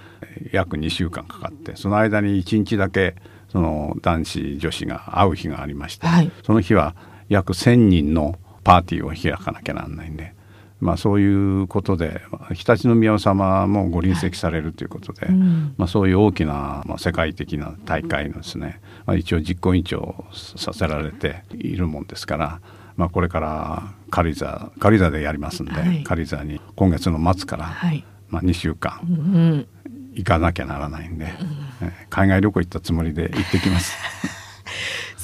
[0.52, 3.16] 約2週間かかってその間に1日だけ
[3.50, 6.96] その男子女子が会う日がありまして、はい、その日は
[7.30, 10.36] 約1,000人のパーティーを開かなきゃなんないんで。
[10.82, 12.22] まあ、そういうことで
[12.56, 22.62] 常陸宮様もご臨席されるということで、はいうん、まあ、そういう大きな、まあ、世界的な大会のですね、まあ、一応実行委員長させられているもんですから、
[22.98, 29.68] まあ、これから軽井沢軽井沢でやりますんで、はい、軽井沢に今月の末から、はい、まあ、2週間
[30.14, 34.41] 行かなきゃならないんで、うん、海外旅行行ったつもりで行ってきます。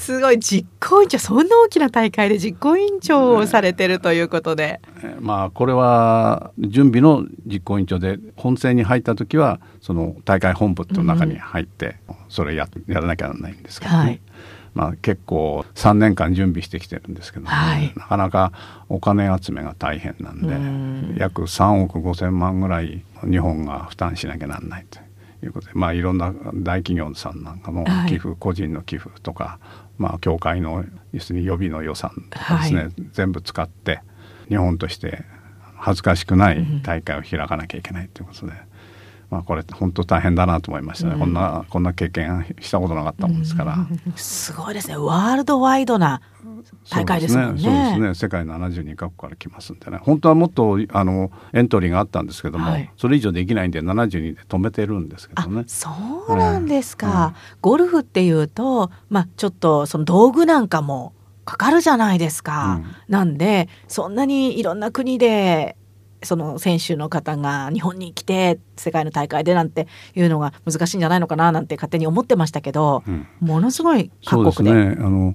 [0.08, 4.80] すごい実行委員長そんな大きな大会で実行委員長をされてるということで、
[5.20, 11.96] まあこれは準備の実行委員長で本戦に入った時はその大会本部の中に入って
[12.30, 14.20] それややらなきゃならないんですけどね、はい、
[14.72, 17.50] まあ、結構3年間準備してきてるんですけど、ね。
[17.50, 18.52] はい、なかなか
[18.88, 21.16] お金集めが大変なんで、ん。
[21.18, 25.00] 約3億5千万ぐらい日本が負担しなきゃなんないと
[25.44, 29.58] いうことで、まあ、いろんな大企業さんなんかの寄付、はい、個人の寄付とか
[29.98, 34.00] まあ、教会の要するに予備の予算ですね、はい、全部使って
[34.48, 35.24] 日本として
[35.76, 38.58] 恥ずかしくない大会を開かなきゃいけないということで、うん、
[39.30, 46.22] まあ、これ本当大変だなと思いましたね、うん、こんなこんな経験したことなかったもんですから、うん、すごいですねワールドワイドな
[46.90, 47.44] 大会ですね。
[47.44, 48.14] そうですね。
[48.14, 49.98] 世界72カ国から来ますんでね。
[49.98, 55.64] 本当はもっとあのエントリーがあったんですけども、はい、それ以上できないんで72で止めてるんですけどね。
[55.66, 55.90] そ
[56.28, 57.26] うなんですか。
[57.26, 61.12] うん、ゴルフっていうと、まあちょっとその道具なんかも
[61.44, 62.80] かかるじゃないですか。
[62.82, 65.76] うん、なんでそんなにいろんな国で
[66.22, 74.74] その選手の方が日本に来て世界の大会でなんていうのが難しいんじゃないのかななんて勝手に思ってましたけど、うん、ものすごい各国で。
[74.74, 75.34] ですねあの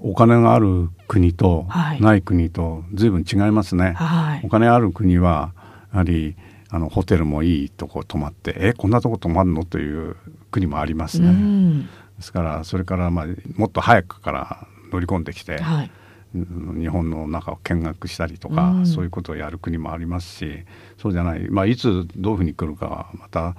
[0.00, 1.66] お金がある国と
[2.00, 3.94] ない国と随分違いますね。
[3.96, 5.52] はい、お金ある国は
[5.92, 6.36] やはり
[6.70, 10.16] あのホテルもいいとこ泊まってえこんなとこ泊まるのという
[10.50, 11.86] 国もありますね。
[12.18, 13.26] ですからそれからまあ
[13.56, 15.90] もっと早くから乗り込んできて、はい、
[16.34, 20.64] 日本の中を見学したりとか、うん、そういうことをやる国もありますし
[20.98, 23.56] そうじゃない、まあ、いつどういうふうに来るかはまた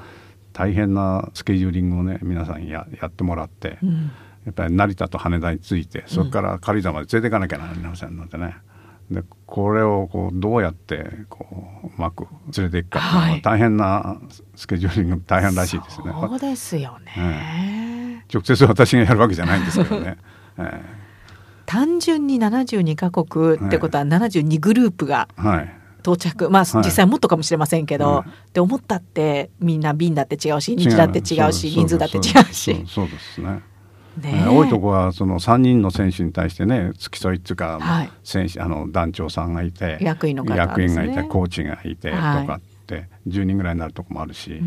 [0.53, 4.11] 大変なスケジューリングをね皆さんややってもらって、うん、
[4.45, 8.57] やっぱり成田と羽田に着いてそこから軽井沢まで連れていかなきゃなりませんのでね。
[9.11, 11.47] でこれをこうどうやってこ
[11.83, 14.21] ううまく連れていくかっていうのは大変な
[14.55, 16.11] スケジューリング大変らしいですね。
[16.11, 20.17] そうですよね、直接私がやるわけじゃないんですけどね。
[20.59, 20.81] えー、
[21.69, 25.75] 単純に72カ国ってことは72グループが、はい。
[26.01, 26.49] 到着。
[26.49, 32.83] まあ、実際もっとかもしれませんけど、はい、って思ったってみんな便だって違うし日だって違うし人数だって違うし。
[32.87, 33.39] そうです。
[33.39, 33.61] ね。
[34.17, 44.59] ね、多いとこはその3人の選手に対してね付き添いっていうか、はい、選手あの団長さんがいて役員の方、ね、役員がいてコーチがいてとかって10人ぐらいになるとこもあるし、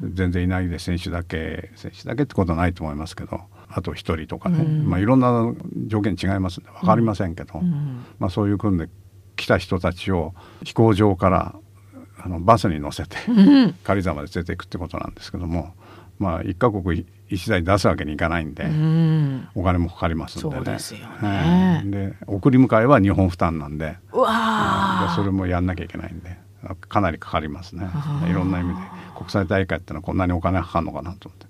[0.00, 3.40] 全然いないで選手だけ選手だけってことはないと思いますけど
[3.76, 5.52] あと1人とかね、まあ、いろんな
[5.88, 7.60] 条件違いますんで分かりませんけど、
[8.20, 8.88] まあ、そういう組んで
[9.34, 10.32] 来た人たちを
[10.62, 11.56] 飛行場から
[12.22, 13.16] あのバスに乗せて
[13.82, 15.74] 軽井沢まで連れていくってことなんですけども。
[16.16, 20.64] まあ、1か国1台出すわけにいかないんで、うん、お金もかかりますんでね。
[20.64, 20.78] で
[21.20, 23.96] ね、で送り迎えは日本負担なんで。
[24.12, 26.38] うわでそれもやんなきゃいけないんで。
[26.88, 27.88] かなりかかりますね。
[28.30, 28.80] いろんな意味で。
[29.16, 31.46] 国際大会ってのはこんなにお金かかるのかなと思って。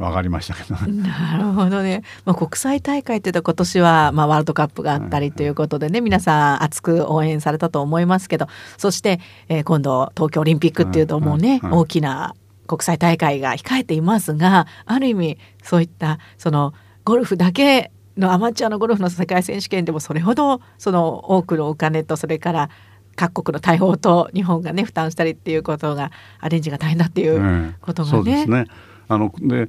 [0.00, 8.48] 分かりましたけど、なるほどね、まあ、国際大会っていうと今年はまあワールドカップがあったりということでね、皆さん熱く応援されたと思いますけど。
[8.78, 12.34] そして、えー、今度東京オリンピックっていうともうね、大きな
[12.66, 16.72] 国際大会が控えていますがある意味そういったその
[17.04, 22.70] ゴルフだけのアマチュアのゴルフの世界選手権でもそれほどその多くのお金とそれから
[23.16, 28.18] 各国の対応と日本がね負担したりっていうことがアレンジが大変だっていうことがね。
[28.18, 28.66] うん、そうですね。
[29.08, 29.68] あので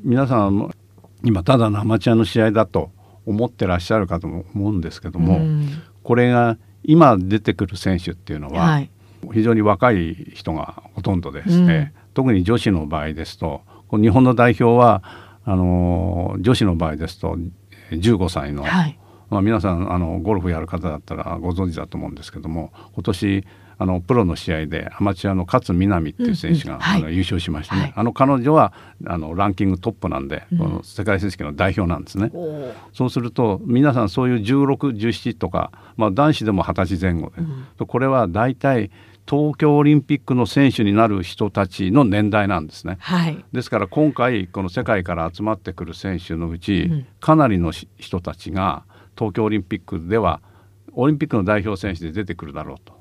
[0.00, 0.70] 皆さん
[1.24, 2.90] 今ただのアマチュアの試合だと
[3.26, 8.82] 思ってらっしゃるかと思うんですけども、うん、これが今出てくる選手っていうのは、
[9.32, 15.02] 非常に若い人がほとんどでして、特に女子の場合ですと日本の代表は
[15.44, 17.36] あの女子の場合ですと
[17.90, 18.98] 15歳の、はい、
[19.30, 23.44] まあ、皆さんあのゴルフやる方だったらご存知だと思うんですけども今年
[23.78, 26.76] あのプロの試合でアマチュアの勝みなみっていう選手が、うん。
[26.76, 28.72] うんはい、あの優勝しましたね、はい、あの彼女は
[29.06, 32.30] あのランキングトップなんで、うん、この世界選手権の代表なんですね。
[32.92, 37.42] そうすると皆さんそういう1617とか、まあ、男子でも二十歳前後で、
[37.78, 38.90] うん、これは大体
[39.28, 42.98] 東京オリンピックの選手になる人たちの年代なんですね。
[43.00, 48.84] はい、ですから今回この世界から集まってくる選手のうち、うん、かなりの人たちが
[49.16, 50.40] 東京オリンピックでは
[50.94, 52.94] オリンピックの代表選手で出てくるだろうと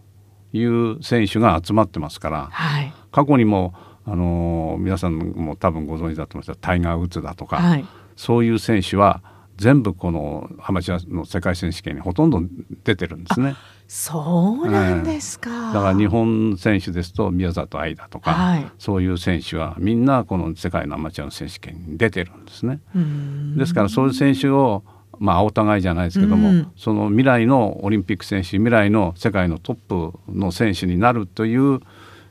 [0.54, 3.74] いう選手が集まってますから、はい、過去にも
[4.06, 7.86] あのー、皆さんも多分ご存知だと思いますタイガー・ウッズだとか、はい、
[8.16, 9.22] そういう選手は
[9.58, 12.42] 全部このアマチュアの世界選手権にほとんど
[12.84, 13.56] 出てるんですね。
[13.88, 22.80] そうなんですか、うん、だから日本選手ですと宮里藍だとか、はい、そういう選手はみんなこの世界のアマチュアの選手権に出てるんですね。
[23.58, 24.84] ですからそういう選手を
[25.22, 29.76] まあお互いじゃないですけども、うん、その未来のオリンピック選手未来の世界のトッ
[30.12, 31.80] プの選手になるという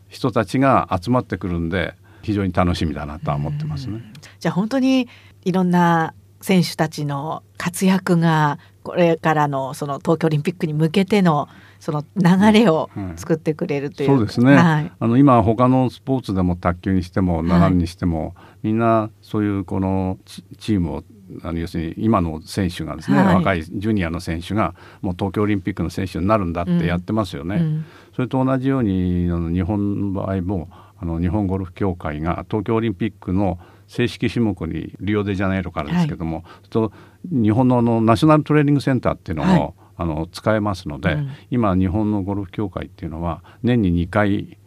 [0.08, 4.02] 人たちが集まってくるんで非常に楽しみだなとは思ってますね。
[4.40, 5.08] じゃあ本当に
[5.44, 11.48] いろんな選手たちの活躍がこれからのその東京オリンピックに向けての
[11.78, 20.18] その流れを作ってくれるという、うん、そうですね、はい、あの今他のスポーツでも卓球にしても奈良にしても、はい、みんなそういうこの
[20.58, 21.04] チームを
[21.42, 27.56] あの要するに今の選手がですね、はい、若いジュニアの選手がもう東京オリンピックの選手になるんだってやってますよね。
[27.56, 27.62] うん。
[27.62, 30.68] うん、それと同じようにあの日本の場合も
[31.00, 36.92] あの日本ゴルフ協会が東京オリンピックの正式種目にリオデジャネイロからですけども、はい、と
[37.24, 44.58] 日本ののナショナルトレーニングセンターっていうのを、はい、あの使えますので、うん、今日本のゴルフ協会っていうのは年に2回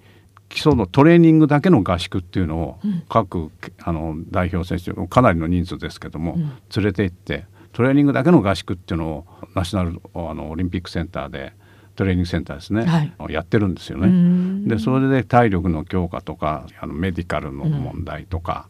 [0.54, 11.54] 基礎のトレーニングだけの合宿っていうのを各、うん、あの代表選手かなりの人数ですけども、うん、連れて行ってトレーニングだけの合宿っていうのをナショナルあのオリンピックセンターで
[11.96, 14.68] トレーニングセンターですね、はい、やってるんですよね。
[14.68, 18.68] でそれで体力の強化とかあのメディカルの問題とか、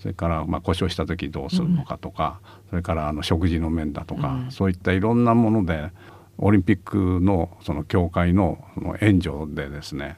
[0.00, 5.90] それからまあ故障した時どうするのかとか、うん、それからあの食事の面だとか、うん、そういったいろんなもので
[6.38, 10.16] オリンピックのその協会のその援助でですね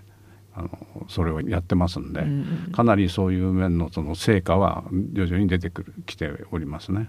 [0.54, 0.68] あの
[1.08, 7.08] それをやってますんで、うん、かなりそういう面のその成果は徐々に出てくるきておりますね。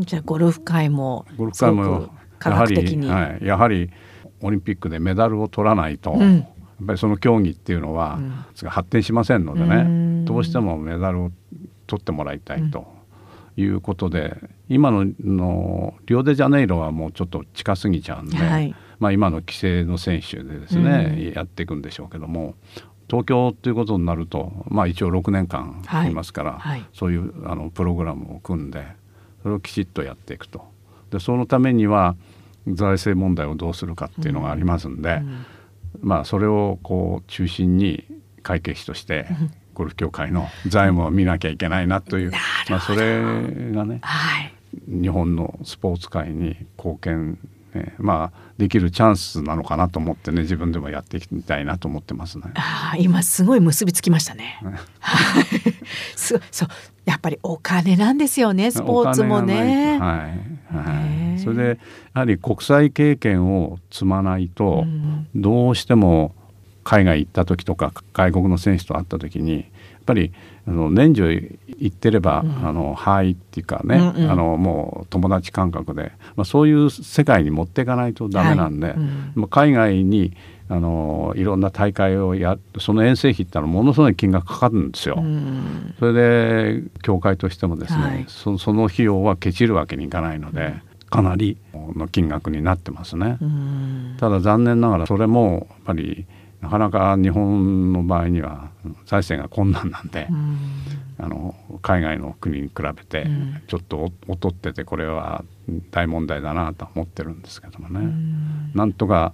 [0.00, 2.10] じゃあゴルフ界もゴルフ界も
[2.44, 3.90] やはり、はい、やはり
[4.40, 10.24] オリンピックでメダルを取らないと、やっぱりその競技っていうのは、うん、発展しませんのでね。
[10.26, 11.30] どうしてもメダルを
[11.86, 12.86] 取ってもらいたいと
[13.56, 22.54] いうことで、うん、今ののリオデジャネイロはもうちょっと近すぎちゃうんで、はい、まあ、今の規制の選手でですね、うん、やっていくんでしょうけども
[23.08, 26.10] 東京ということになると、まあ、一応6年間い。
[26.10, 26.60] ますから、はい。
[26.60, 28.86] はいそういうあのプログラムを組んで
[29.42, 30.64] それをきちっとやっていくと。
[31.10, 32.16] でそのためには
[32.66, 35.22] 財政問題をどうするかっていうのがありますんで、
[36.00, 38.04] まあ、それをこう中心に
[38.42, 39.26] 会計士として
[39.74, 42.32] ゴルフ協会の財務を見なきゃいけないなという、
[42.68, 43.22] まあ、それ
[43.72, 44.52] がねはい。
[44.88, 47.38] 日本のスポーツ界に貢献、
[47.72, 52.44] ねまあ、できるチャンスなのかなと思ってね自分でもやっていきたいなと思ってますね。
[52.54, 54.60] あー今すごい結びつきましたね。
[55.00, 55.44] はい。
[56.16, 56.68] すそう
[57.04, 59.98] やっぱりお金なんですよねスポーツもね。
[59.98, 60.28] は
[60.72, 61.62] い、はねい、それで
[62.14, 65.28] やはり国際経験を積まないと、うん。
[65.34, 66.34] どうしても
[66.82, 69.64] 海外行った時とか外国の選手と会った時にやっ
[70.06, 70.32] ぱり
[70.68, 74.30] あの年中行ってれば、あのはいっていうかね、うんうん。
[74.30, 78.96] あのもう友達感覚で、まあ、そういう世界に持っていかないとダメなんで、はい。
[78.96, 79.32] うん。
[79.36, 80.32] まあ海外に
[80.68, 85.16] あのいろんな大会をやその遠征費ってのはものすごい金額かかるんですよ。
[85.18, 85.94] うん。
[86.00, 88.24] それで協会としてもですね、はい。
[88.26, 90.74] そその費用はケチるわけにいかないので、
[91.08, 91.56] かなり
[91.94, 93.38] の金額になってますね。
[93.40, 94.16] うん。
[94.18, 96.26] ただ残念ながらそれもやっぱり
[96.66, 98.70] なかなか日本の場合には
[99.04, 100.58] 財政が困難なんで、うん。
[101.18, 103.62] あの海外の国に比べてうん。
[103.68, 105.44] ちょっと劣っててこれは
[105.90, 108.72] 大問題だなとは思ってるんですけどもね、うん。
[108.74, 109.32] なんとか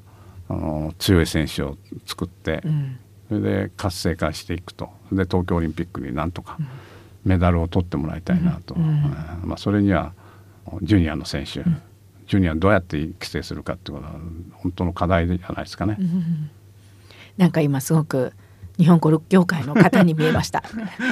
[0.48, 2.98] あの強い選手を作って、うん。
[3.28, 4.90] それで活性化していくと。
[5.10, 6.58] で東京オリンピックになんとか
[7.24, 10.12] メダルを取ってもらいたいなと、まあ、それには
[10.82, 11.62] ジュニアの選手、
[12.26, 14.20] ジュニアどうやって育成するかっていうことは
[14.52, 15.98] 本当の課題じゃないですかね。
[17.36, 18.32] なんか今すごく
[18.78, 20.62] 日本ゴルフ業界の方に見えました。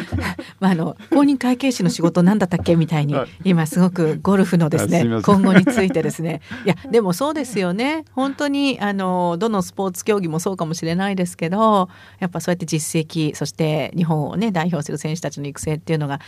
[0.61, 6.41] まああの公認会計士の仕事なんだったっけみたいにはい今すごくゴルフのですね今後についてですね。
[6.65, 8.05] いやでもそうですよね。
[8.13, 16.21] 本当にあのどのスポーツ競技もそうかもしれないですけど、やっぱそうやって実績そして日本をね代表する選手たちの育成っていうのが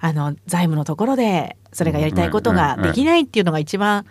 [0.00, 4.06] あの財務のところでそれがやりたいことができないっていうのが一番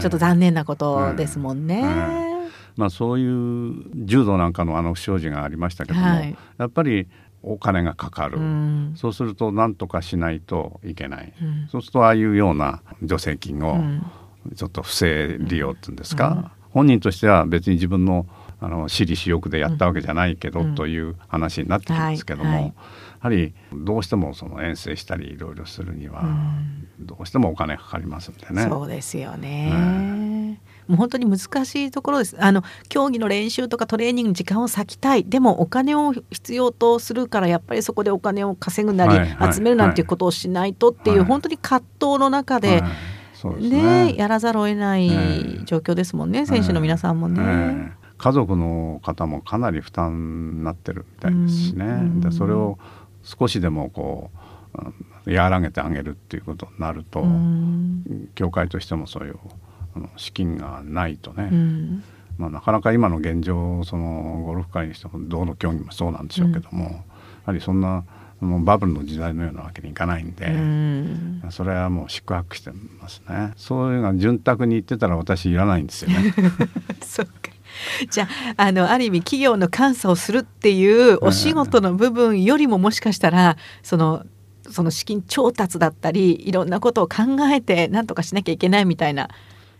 [0.00, 2.35] ちょっと残念なことですもんね。
[2.76, 6.36] うんまあ、そういう柔道なんかのあの不祥事がありましたけども、はい。
[6.58, 7.08] やっぱり
[7.42, 8.94] お金がかかる、うん。
[8.96, 11.68] そうすると何とかしないといけない、うん。
[11.70, 14.02] そうするとああいうような助成金をうん。
[14.54, 18.26] ちょっと不正利用っていうんですか、本人としては別に自分の
[18.60, 20.74] あの私利私欲でやったわけじゃないけど、うん。
[20.74, 22.66] という話になってきますけども、はいはい。
[22.66, 22.74] や
[23.20, 26.88] はりどうしてもその遠征したりいろいろするには、うん。
[27.06, 28.62] どうしてもお金かかりますんでね。
[28.68, 29.70] そうですよね。
[30.88, 32.36] もう本当に難しいところです。
[32.38, 35.24] あの競技の練習とかトレーニングに時間を割きたい。
[35.24, 41.26] でもお金を必要とするからやっぱりそこでお金を稼ぐなり、はいはい集めるなんていうことをしないとっていう、はい。
[41.26, 42.90] 本当に葛藤の中で、ね。
[43.60, 45.08] ねやらざるを得ない
[45.64, 47.40] 状況ですもんね、選手の皆さんもね。
[47.42, 48.06] ええ。
[48.18, 52.20] 家族の方もかなり負担になってるみたいですしね、うん。
[52.20, 52.78] でそれを
[53.22, 54.30] 少しでもこ
[54.74, 54.78] う
[55.28, 58.30] うん和らげてあげるっていうことになると、うん。
[58.34, 59.38] 協会としてもそういう
[60.16, 62.04] 資金がないとね、うん
[62.38, 66.90] まあ、なかなか今の現状そのゴルフ界にしてもどの競技もそうなんでしょうけども、や
[67.46, 68.04] はりそんな
[68.38, 70.46] そのバブルの時代のようなわけにいかないんで。
[70.46, 72.70] うんそれはもう宿泊して
[73.00, 73.52] ますね。
[73.56, 76.34] そういうのが潤沢に言ってたら私いらないんですよね。
[77.02, 77.32] そうか。
[78.10, 84.24] じゃああのある意味企業の監査をするっていうお仕事の部分よりももしかしたらその
[84.68, 87.22] その資金調達だったりいろんなことを考
[87.52, 89.28] えて何とかしなきゃいけないみたいな。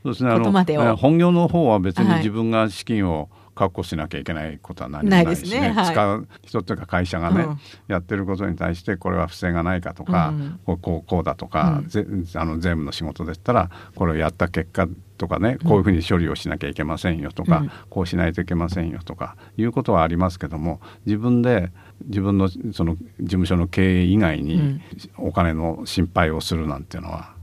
[0.06, 0.30] そうですね。
[0.30, 2.18] あのえ本業の方は別にはい。
[2.18, 5.50] 自分が資金を確保しなきゃいけないことは何もなないいしね。
[5.50, 5.70] ですね。
[5.70, 5.86] はい。
[5.92, 7.58] 使う人というか会社がね、うん。
[7.88, 10.60] やってることに対してこれは不正がないかとか、うん。
[10.64, 11.88] こうこうだとか、うん。
[11.88, 14.86] ぜあの税務の仕事でしたらこれをやった結果
[15.18, 17.70] とかねこういうふうに処理をしなきゃいけませんよとか、うん。
[17.90, 21.72] こうしないといけませんよとかいうことはありますけども自分で
[22.04, 24.82] 自分のその事務所の経営以外にうん。
[25.16, 27.35] お金の心配をするなんていうのは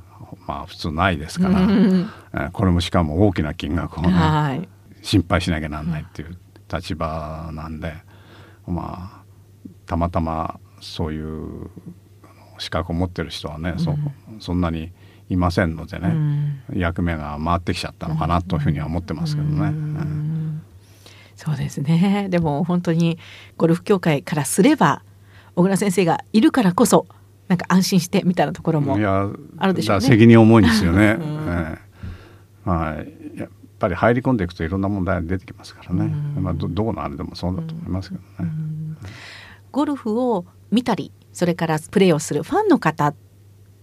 [0.48, 4.68] まあ普通ないですから、これもしかも大きな金額をねはい。
[5.02, 6.38] 心配しなきゃなんないっていう
[6.72, 7.94] 立場なんで、
[8.66, 9.24] まあ
[9.86, 11.70] たまたまそういう
[12.58, 13.96] 資格を持ってる人はね、そ
[14.40, 14.92] そんなに
[15.30, 19.68] いませんのでね、役目が回ってきちゃったのかなというふうには思ってますけどね。
[19.68, 20.62] うん
[21.36, 22.28] そうですね。
[22.30, 23.18] でも本当に
[23.58, 25.04] ゴルフ協会からすれば
[25.56, 27.08] 小倉先生がいるからこそ
[27.54, 30.02] なんか安心してみたいなところもあるでしょうね。
[30.02, 31.20] 責任重いんですよね。
[32.66, 36.06] はい、やっぱり入り込んでいくといろんな問題が出てきますからね、
[36.40, 38.52] まあ、どどこのあれでもそうだと思いますけどね。
[39.72, 43.14] ゴルフを見たりそれからプレーをするファンの方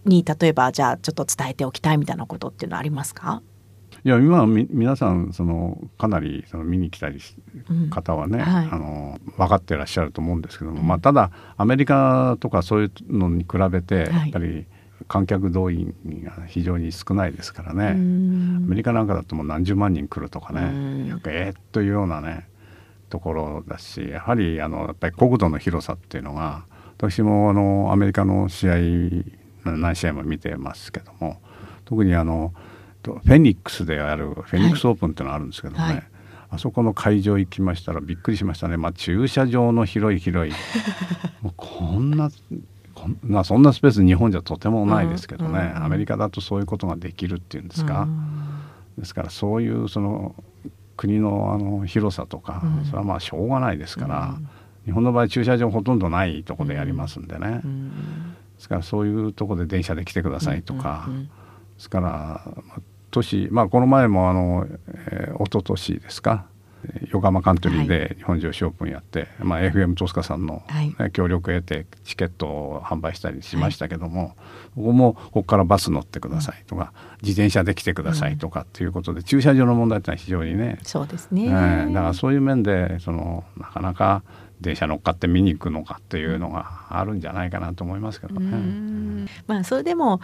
[0.04, 3.40] に例えばじゃあちょっと伝えておきたいみたいなことっていうのはありますか？
[4.02, 7.36] いや今はみ皆さんそのかなりその見に来たりし
[7.68, 8.68] うん方はね、はい。
[8.70, 14.12] あの分かってらっしゃると思うんですけども、まあ、ただアメリカとかそういうのに比べてはい。
[14.12, 14.66] やっぱり
[15.08, 15.94] 観客動員
[16.24, 20.60] が非常に少ないですからね、うアんメリカなんかだともう何十万人来るとかね、
[21.26, 22.48] えー、っというようなね
[23.08, 26.64] ところだしやはりあのやっぱり国土の広さっていうのが
[26.96, 28.74] 私もあのアメリカの試合
[29.64, 31.40] 何試合も見てますけども
[31.84, 32.54] 特にあの
[33.02, 36.02] とフェニックスでやるフェニックスオープンっていうのがあるんですけどね、はい。
[36.50, 40.52] あそこの会場行きましたらびっくりしましたね、まあ、駐車場の広い広い。
[41.42, 42.30] もうこんな
[42.94, 48.06] こんなそんなスペース日本じゃとてもないですけどね、アメリカだとそういうことができるっていうんですか、
[48.98, 50.34] ですからそういうその
[50.96, 52.84] 国のあの広さとか、うん。
[52.84, 54.48] それはまあしょうがないですから、うん。
[54.84, 57.90] 日本の場合駐車場ほとんどないとこでやりますんでね、うん
[58.60, 62.42] ですからそういうとこで電車で来てくださいとか、ですから
[63.10, 64.66] まあ都市まあこの前もあの、
[65.10, 66.46] えー、一昨年ですか
[66.84, 70.88] えー横浜カントリーで日本女子オープンやって、まあ、FM トスカさんの、はい。
[70.88, 74.34] ね協力を得てチケットを販売したりしましたけども、
[74.76, 76.92] ここもここからバス乗ってくださいとか、
[77.22, 84.22] 自転車で来てくださいとかっていうことで、駐車場の問題ってのは非常にねそうですね、えーだからそういう面でそのなかなか
[84.60, 88.46] 電車乗っかって見に行くのかっていうのがあるんじゃないかなと思いますけどうね。
[88.46, 89.26] ん。
[89.46, 90.20] まあそれでも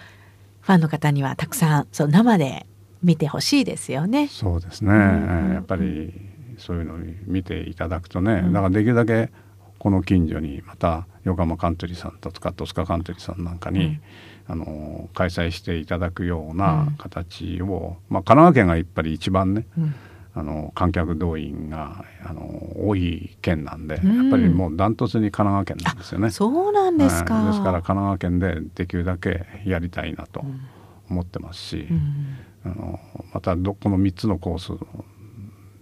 [0.62, 2.66] ファンの方にはたくさんそう生で
[3.06, 4.26] 見てほしいですよね。
[4.26, 5.52] そうですね、ん。
[5.54, 6.12] やっぱり
[6.58, 8.52] そういうのに見ていただくとね、うん。
[8.52, 9.30] だからできるだけ
[9.78, 14.00] この近所にまた横浜カントリーさんとか戸塚カントリーさんなんかに、うん。
[14.48, 19.94] あの開催していただくような形を、まあ、神奈川県がやっぱり一番ねうん。
[20.34, 24.22] あの観客動員があの多い県なんで、うん。
[24.24, 26.30] やっぱりもうダントツに神奈川県なんですよね。
[26.30, 27.34] そうなんですか。
[27.34, 27.46] はい。
[27.46, 30.60] ですから神奈川県でできるだけやりたいなとうん
[31.10, 32.36] 思ってますし、うん
[32.66, 33.00] あの
[33.32, 34.72] またどこの3つのコース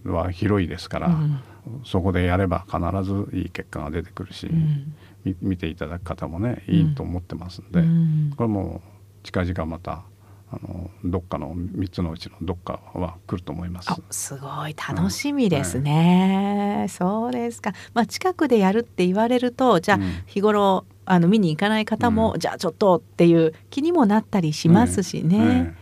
[0.09, 1.41] は広いですから、うん。
[1.82, 4.95] そこでやれば必ずいい結果が出てくるし、うん。
[5.24, 8.35] み見ていただく方もねいいと思ってますんで、うん。
[8.37, 8.82] これも
[9.22, 10.05] 近々また
[10.51, 13.91] あのどっかの3つのうちのどっかは来ると思います。
[13.91, 13.97] あ。
[14.11, 20.12] すごい楽しみですね、そうですか、まあ、近くでやるって言われるとじゃあうん。
[20.26, 22.39] 日頃あの見に行かない方も、うん。
[22.39, 25.74] じゃあちょっとっていう気にもなったりしますしね。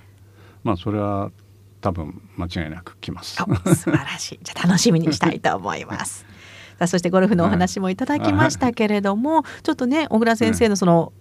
[0.62, 1.30] ええまあそれは
[1.80, 3.42] 多分間違いなく来ます。
[3.42, 4.40] あ素晴らしい。
[4.42, 6.24] じゃあ楽しみにしたいと思います。
[6.78, 11.12] さあそしてゴルフのお話もいただきましたけれども、ちょっとね小倉先生のその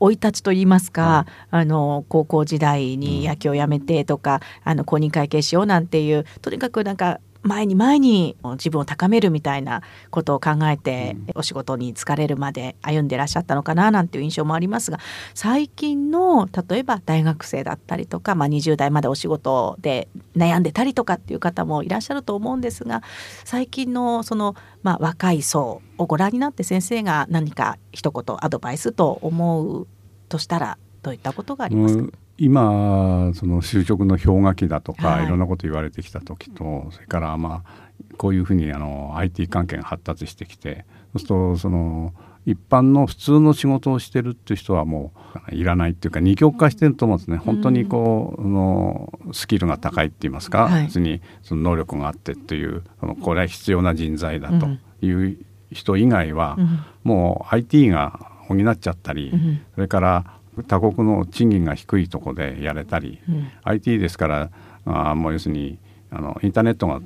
[0.00, 14.98] 生い立ちといいますか、あの高校時代に野球をやめてとか、あの公認会計しようなんていうとにかくなんか前に前に自分を高めるみたいなことを考えて、お仕事に疲れるまで歩んでらっしゃったのかななんていう印象もありますが
[15.34, 23.02] 最近の例えば大学生だったりとか、まあ、20代までお仕事で悩んでたりとかっていう方もいらっしゃると思うんですが
[23.44, 29.86] 最近のその、まあ、若い層をご覧になって先生が何か一言アドバイスと思う
[30.28, 35.26] としたらどういったことがありますか、うん今その就職の氷河期だとか、はい。
[35.26, 42.14] い、ろんなこと言われてきた時とそれからまあこういうふうにあの IT 関係が発達してきてそうするとその
[42.48, 45.12] 一般の普通の仕事をしてるっていう人はも
[45.50, 47.36] ういらないっていうか二極化してると思うんですね。
[47.36, 50.84] 本当にこう、あのスキルが高いって言いますか、はい。
[50.84, 52.82] 別にその能力があってっていう
[53.20, 54.66] これは必要な人材だと
[55.04, 55.36] いう
[55.72, 56.80] 人以外は、うん。
[57.04, 59.60] もう IT が補っちゃったり、うん。
[59.74, 63.48] それから他国の賃金が低いところでやれたり、うん。
[63.64, 64.50] IT ですから
[64.84, 65.78] あーもう要するに
[66.10, 67.00] あのインターネットが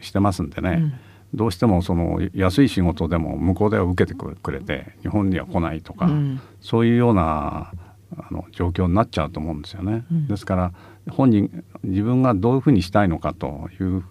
[0.00, 0.92] してますんでね、うん。
[1.34, 6.40] どうしてもその安い仕事でも向こうでは受けてくれて日本には来ないとか、うん。
[6.60, 7.72] そういうような
[8.16, 10.04] あの状況になっちゃうと思うんですよね。
[10.10, 10.26] うん。
[10.28, 10.72] ですから
[11.10, 14.04] 本人自分がどういうふうにしたいのかという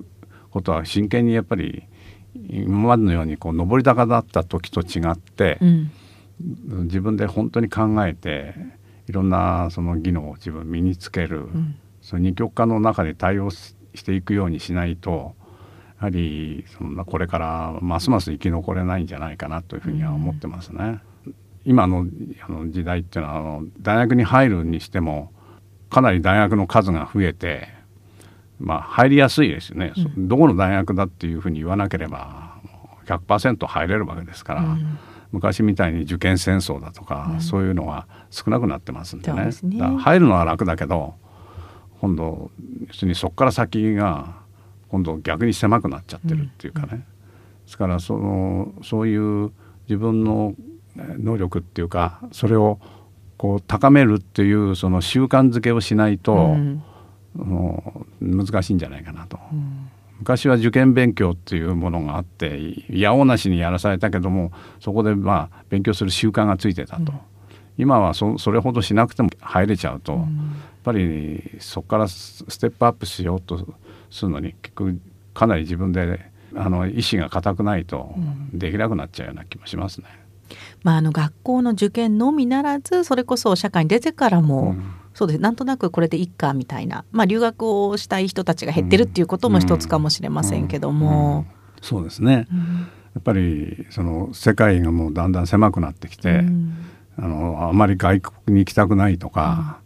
[0.51, 1.83] ことは真剣にやっぱり
[2.49, 5.91] 今までのようにこう上り坂だった時と違って、うん。
[6.83, 8.53] 自分で本当に考えて
[9.07, 11.75] いろんなその技能を自分身につける、うん。
[12.01, 15.35] その二極化の中で対応ししていくようにしないと
[15.99, 20.99] やはりそんなこれからますます生き残れないんじゃないかなというふうには思ってますね。
[21.65, 22.05] 今の
[22.47, 25.33] あの時代っていうのはあの大学に入るにしても
[25.89, 27.67] かなり大学の数が増えて、
[28.59, 32.57] まあ、入りやすいですよね、そどこの大学だっていうふうに言わなければ
[33.05, 34.97] 100%入れるわけですから、うん
[35.32, 39.49] 昔みたいに受験戦争だとか、そういうのが少なくなってますんでね。
[39.63, 39.97] ね。
[39.97, 41.15] 入るのは楽だけど
[41.99, 42.51] 今度
[42.88, 44.36] 要するにそこから先が
[44.89, 47.01] 今度逆に狭くなっちゃってるっていうかね、で
[47.67, 49.51] すからそのそういう
[49.88, 50.53] 自分の
[50.97, 52.80] えー能力っていうかそれを
[53.38, 56.84] こう高めるっていうその習慣づけをしないと、うん。
[58.19, 59.38] 難しいんじゃないかなと。
[59.51, 59.89] うん
[60.20, 67.20] 昔は受験勉強っていうものがあっていやおなしにやらされたけどもそこでまあ勉強する習慣がついてたと、うん、
[67.78, 70.28] 今はそそれほどしなくても入れちゃうと、うん、やっ
[70.84, 73.65] ぱりそこからステップアップしようと
[74.09, 74.99] するのに結局
[75.34, 78.15] かなり自分であの意志が固くないと
[78.53, 80.07] できなくなっちゃうような気もしますね。
[80.84, 84.84] まあ、あの学校の受験のみならずそれこそ社会に出てからも、うん、
[85.18, 85.39] そうです。
[85.39, 91.47] なんとなくこれでいっかみたいな、まあ、留学をしたい人たちが減ってるっていうことも一つかもしれませんけども。
[91.82, 92.47] そうですね、
[93.15, 96.43] やっぱりその世界がもうだんだん狭くなってきて、
[97.18, 99.80] あのあまり外国に行きたくないとか、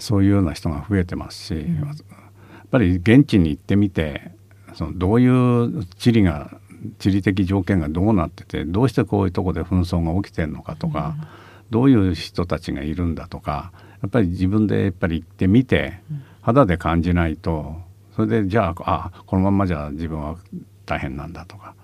[0.00, 4.32] そういうような人が増えてますし、やっぱり現地に行ってみて
[4.74, 6.50] そのどういう地理が
[6.98, 11.26] 地理的条件がどうなっててどうしてこういうとこで紛争が起きてるのかとか、うん、
[11.70, 13.70] どういう人たちがいるんだとか
[14.04, 15.94] やっぱり自分でやっぱり行ってみて
[16.42, 17.74] 肌で感じないと
[18.14, 20.36] それでじゃああこのままじゃ自分は
[20.84, 21.74] 大変なんだとか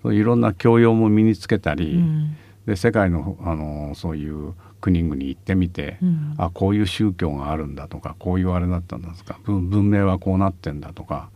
[0.00, 11.28] そういろんな教養も身につけたり、うん、で世界のあのそういう国々行ってみて、うん、あこういう宗教があるんだとかこういうあれだったんだとか文明はこうなってんだとか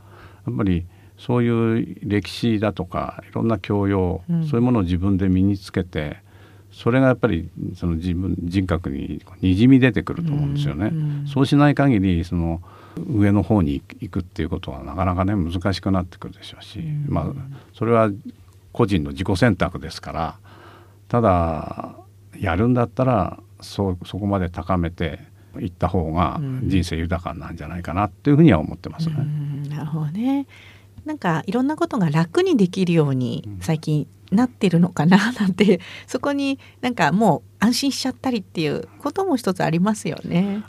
[0.47, 0.87] やっぱり
[1.19, 6.19] そういう歴史だとかいろんな教養、うん、そういうものを自分で身につけて
[6.79, 10.91] それがやっぱりその自分人格ににじみ出てくると思うんですよね。
[10.93, 12.63] うんうん、そうしない限りその
[13.13, 17.25] 上の方に行くっていうことはなかなかね難しくなってくるでしょうし、うん、まあ
[17.75, 18.11] それは
[18.73, 20.39] 個人の自己選択ですから
[21.09, 21.97] ただ
[22.39, 25.19] やるんだったらそそこまで高めて
[25.59, 29.17] いった方が人生豊かなんじゃないかなっていうふうには思ってますね。
[29.69, 30.47] なるほどね。
[31.05, 40.63] なんかいろんなことが楽にできるように最近なってるのかななんて そこになんかもう安心しちゃったりっていうことも一つありますよね。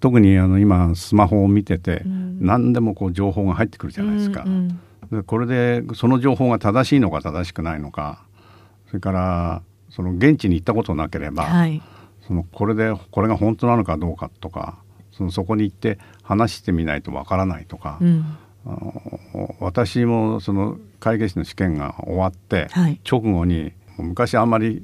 [0.00, 4.44] 特にあの今スマホを見てて、うん、何でもこう情報が入ってくるじゃないですか。
[4.46, 4.78] うん
[5.10, 8.24] うん、でこれでその情報が正しいのか正しくないのか
[8.88, 11.82] それからその現地に行ったことなければ、はい、
[12.26, 14.78] そのこれでこれが本当なのかどうかとか
[15.12, 18.36] そのそこに行って話してみないとわからないとか、うん、
[19.60, 24.82] 私もその会計士の試験が終わって、はい、直後に昔あんまり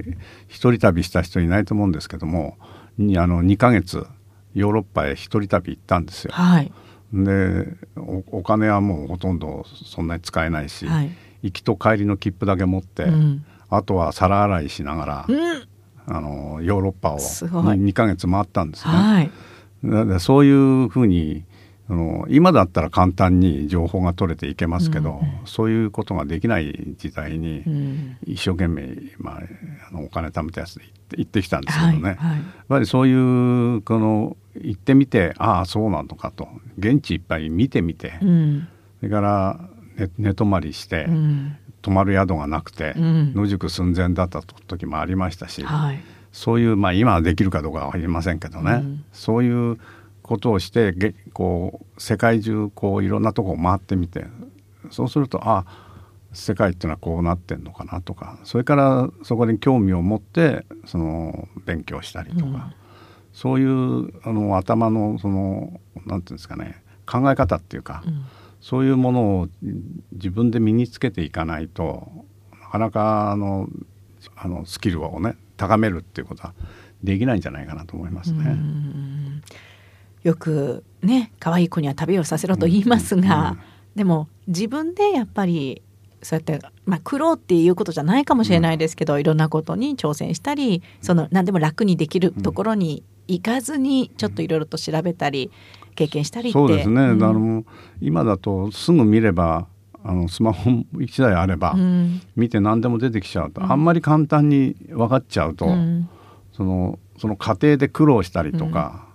[0.49, 2.57] 一人旅した人いないと思うんですけども
[2.99, 4.07] にあの2ヶ月
[4.55, 6.33] ヨーロッパへ一人旅行ったんですよ。
[6.33, 6.73] はい、
[7.13, 7.67] で
[7.97, 11.11] お金はもうほとんどそんなに使えないし、はい、
[11.43, 15.69] 行きと帰りの切符だけ持って、うん、あとは皿洗いしながら、うん、
[16.07, 18.93] あのヨーロッパを 2, 2ヶ月回ったんですね。
[18.93, 21.45] はい、そういうふうに
[21.93, 27.63] あの今だったら簡単に情報が取れていけますけど、うん、そういうことができない時代に
[28.25, 29.41] 一生懸命、まあ、
[29.91, 30.85] あのお金貯めたやつで
[31.19, 36.49] 行ってきたんですけどね、はいはい、やっぱりそういうこの行ってみてああそうなのかと。
[36.79, 38.69] 現地いっぱい見てみて、うん、
[39.01, 39.61] それから
[39.97, 46.01] 寝寝泊まりして、うん、泊まる宿がなくて、野宿寸前だった時もありましたし、はい、
[46.33, 48.83] そういうまあ今はできるかどうかは分かりませんけどね、
[49.13, 49.79] そういう
[50.23, 54.27] ことをしてこう世界中こういろんなとこを回ってみて
[54.91, 55.65] そうするとあ
[56.33, 62.75] 世界っていうのはこうなってんのかなとかそれからそこに興味を持ってその勉強したりとか、うん、
[63.33, 68.25] そういうあの頭のそのなんていうんですかね考え方っていうか、うん、
[68.61, 69.49] そういうものを
[70.13, 72.09] 自分で身につけていかないと
[72.61, 73.69] なかなかあの
[74.37, 76.55] あのスキルをね高めるっていうことは
[77.03, 78.57] できないんじゃないかなと思いますね。
[80.23, 83.59] よくね可愛い子には旅をさせろと言いますが、うんうん、
[83.97, 85.83] でも自分でやっぱり
[86.23, 95.51] そうやって、まあ、苦労っていうことじゃないかもしれないですけど、うん、いろんなことに挑戦したりその何でも楽にできるところに行かずにちょっといろいろと調べたり
[95.95, 96.59] 経験したりって。
[96.59, 97.65] そうですね、うん、あの
[98.01, 99.67] 今だとすぐ見れば
[100.05, 101.77] あのスマホ1台あれば、
[102.35, 105.67] 見て何でも出てきちゃうと、あんまり簡単に分かっちゃうと、
[106.53, 109.12] そのその過程で苦労したりとか。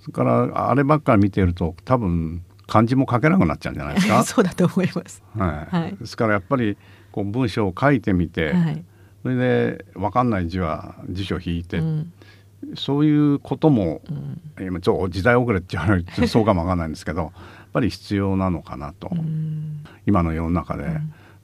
[0.00, 4.22] それからあればっかり見てると多分漢字も書けなくなっちゃうんじゃないですか？
[4.24, 5.22] そうだと思います。
[5.36, 5.76] はい。
[5.76, 6.76] はい、ですからやっぱり
[7.12, 8.84] こう文章を書いてみて、はい、
[9.22, 12.12] それで分かんない字は辞書引いて、うん、
[12.76, 14.00] そういうことも、
[14.58, 17.32] うん、今ちょっと時代遅れって言われてそうかも分かんないんですけど やっ
[17.72, 20.88] ぱり必要なのかなと、うん、今の世の中で、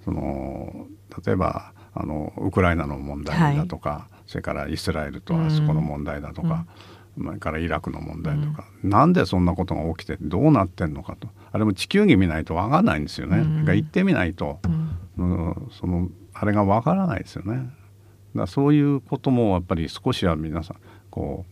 [0.05, 0.87] その
[1.25, 6.67] 例えばあのウクライナの問題だとか、はい、それからイスラエルとあそこの問題だとか。
[7.19, 11.29] それからイラクの問題とか、うん、なんでそんなことが起きてどうなってんのかと。
[11.53, 14.61] あれも地球儀見ないと分かんないんですよね、うん、行ってみないと、
[15.17, 17.71] うん、そのあれが分からないですよね。
[18.35, 20.77] だそういうこともやっぱり少しは皆さん
[21.11, 21.47] こ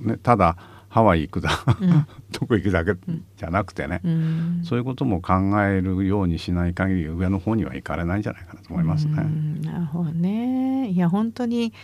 [0.00, 0.56] う、ね、ただ
[0.88, 1.50] ハワイ行くだ、
[1.80, 2.06] うん。
[2.30, 2.94] どこ行くだけ
[3.36, 4.60] じゃなくてね、うん。
[4.64, 9.14] そういうことも考えるようにしない限り上の方には行かれないんじゃないかなと思いますね。
[9.18, 9.60] うん。
[9.60, 10.88] なるほどね。
[10.88, 11.74] いや本当に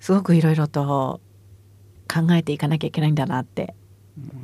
[0.00, 1.20] すごくいろいろと
[2.12, 3.74] 考えていかなきゃいけないんだなって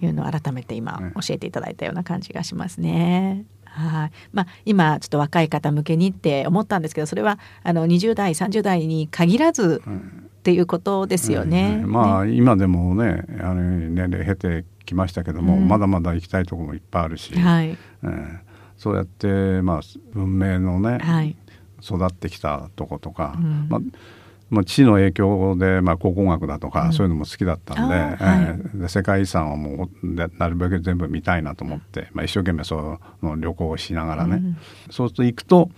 [0.00, 1.12] いうのを改めて今ね。
[1.14, 3.44] 教えていただいたような感じがしますね。
[3.64, 4.10] はい。
[4.32, 11.80] まあ、今ちょっと若い方向けにって思ったんですけどそれはあの20代30代に限らずっていうことですよね。
[11.82, 11.90] うん。
[11.90, 12.34] まあね。
[12.34, 15.66] 今でもねあの年齢経てきましたけども、うん。
[15.68, 17.70] まだまだ行きたいところもいっぱいあるし、はい。
[17.70, 18.38] えー
[18.76, 19.80] そうやって、まあ、
[20.12, 21.36] 文明のね、はい。
[21.82, 23.66] 育ってきたとことか、うん。
[23.68, 23.80] まあ
[24.50, 26.92] まあ、父の影響で、まあ、考古学だとか、うん。
[26.92, 34.56] そういうのも好きだったんで,、えーで世界遺産はもうでなるべく全部見たいなと思って、まあ、一生懸命その旅行をしながらね、うん。
[34.90, 35.70] そうすると行くと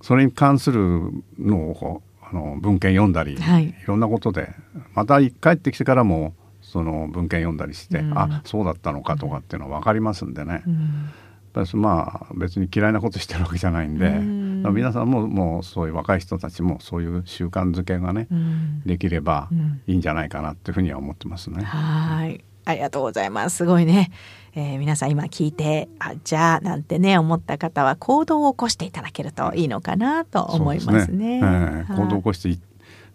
[0.00, 3.66] それに関するのをこうあの文献読んだり、はい。
[3.66, 4.50] いろんなことで
[4.94, 8.18] また帰ってきてからもその文献読んだりして、うん。
[8.18, 11.10] あそうだったのかとかっていうのは分かりますんでね、うん
[11.54, 14.42] やっぱりまあ別に嫌いなことしてるわけじゃないんで、うん
[14.72, 21.64] 皆さんももうそういう若い人たちもそういう習慣づけがね、うんできればうんいいんじゃないかなっていうふうには思ってますね。
[21.64, 22.44] はい。
[22.64, 23.56] ありがとうございます。
[23.56, 24.10] すごいね。
[24.54, 31.04] えー皆さん今聞いて、あ、じゃあなんてね、思った方は行動を起こしていただけるといいのかなと思いますね。
[31.06, 32.60] すねええはい行動を起こしてい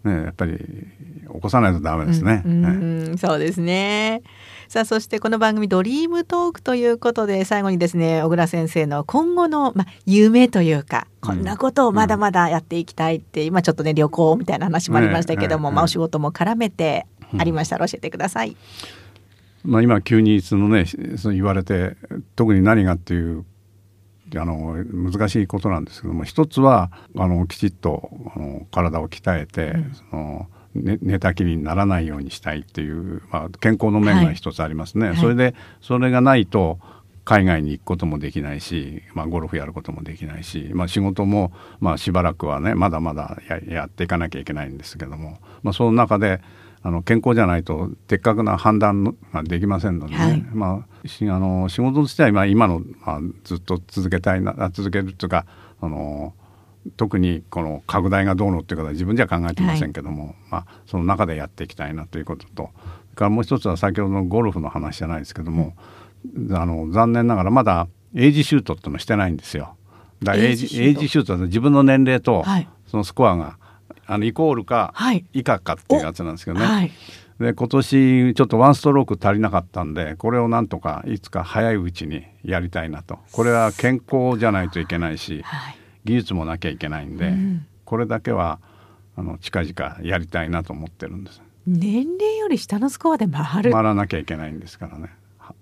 [0.04, 2.42] ね、やっぱり起こさないとダメですね。
[2.44, 2.70] うんええ
[3.10, 4.22] うんそうですね。
[4.68, 17.06] さあそしてこの番組ドリームトークということで最後にですね小倉先生の今後のまあ夢というかこんなことをまだまだやっていきたいって、今ちょっとね旅行みたいな話もありましたけども、ええまあお仕事も絡めて
[17.38, 18.56] ありましたら教えてください。
[19.64, 20.84] まあ、今急にそのね
[21.16, 21.96] そう言われて
[22.36, 23.46] 特に何がっていう
[24.36, 29.74] あの難しいことなんですけども一つはあのきちっとあの体を鍛えて、
[30.10, 30.46] その
[30.78, 35.08] ね寝たきりにならないようにしたいっていう、まあ、健康の面が一つありますね。
[35.08, 35.16] はい。
[35.16, 36.78] それでそれがないと
[37.24, 46.40] 海外に行くこともできないし、まあ、ゴルフやることもできないし、まあ、仕事も、まあ、しばらくはねまだまだややっていかなきゃいけないんですけども、まあ、その中で
[46.82, 50.42] あの健康じゃないと的確な判断ができませんのでね、はい。
[50.54, 55.44] まあ、しあの仕事としては今今の、まあ、ずっと続けたいなあ続けるというか
[55.82, 56.32] あの
[56.96, 65.76] 特にこの拡大がどうのっていうことは自分じゃ考えていませんけども、まあ、その中でやっていきたいなということとそれからもう一つは先ほどのゴルフの話じゃないですけども、
[66.52, 69.76] あの残念ながらまだエイジシュートっていうのしてないんですよ。
[70.22, 70.84] だエイジエイジシュート？
[70.84, 73.58] エイジシュートは自分の年齢とはいそのスコアが
[74.06, 76.66] あのイコールかはい以下かっていうやつなんですけどね。
[76.66, 76.92] はい。
[77.40, 85.76] で今年ちょっとワンストローク足りなかったんでこれをなんとかいつか早いうちにやりたいなとこれは健康じゃないといけないしはい。
[86.08, 87.66] 技術もなきゃいけないんで、うん。
[87.84, 88.60] これだけは
[89.14, 91.42] あの近々やりたいなと思ってるんです。
[91.66, 93.72] 年齢より下のスコアで回る。
[93.72, 95.10] 回らなきゃいけないんですからね。
[95.36, 95.54] は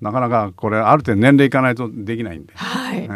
[0.00, 2.98] なかなかこれある程度年齢いかないとできないんで、はい。
[2.98, 3.08] ええ。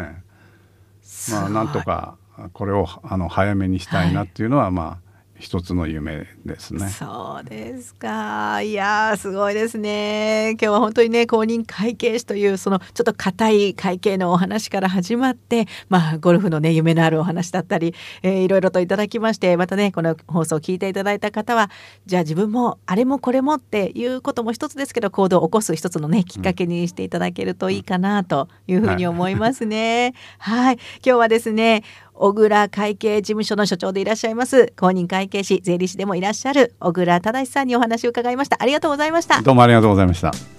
[1.31, 2.15] まあなんとか
[2.53, 5.06] これをあの早めにしたいなっていうのは、まあ
[5.39, 6.89] 一つの夢ですね。
[6.89, 8.61] そうですか。
[8.61, 10.51] いやーすごいですね。
[10.51, 21.69] 今日は本当にね公認会計士というそのちょっと硬い会計のお話から始まって、まあゴルフのね夢のあるお話だったり、えーいろいろといただきまして、またねこの放送を聞いていただいた方は、
[22.05, 30.13] じゃあ自分もあれもこれもっていうことも一つですけど行動を起こす一つのねきっかけにしていただけるといいかなというふうに思いますね。
[30.39, 30.75] はい。
[30.75, 31.83] 今日はですね。
[32.19, 34.73] 小倉会計事務所の所長でいらっしゃいます。
[34.77, 38.57] 公認会計士税理士でもいらっしゃる小倉忠さんにお話を伺いました。
[38.59, 39.41] ありがとうございました。
[39.41, 40.56] どうもありがとうございました。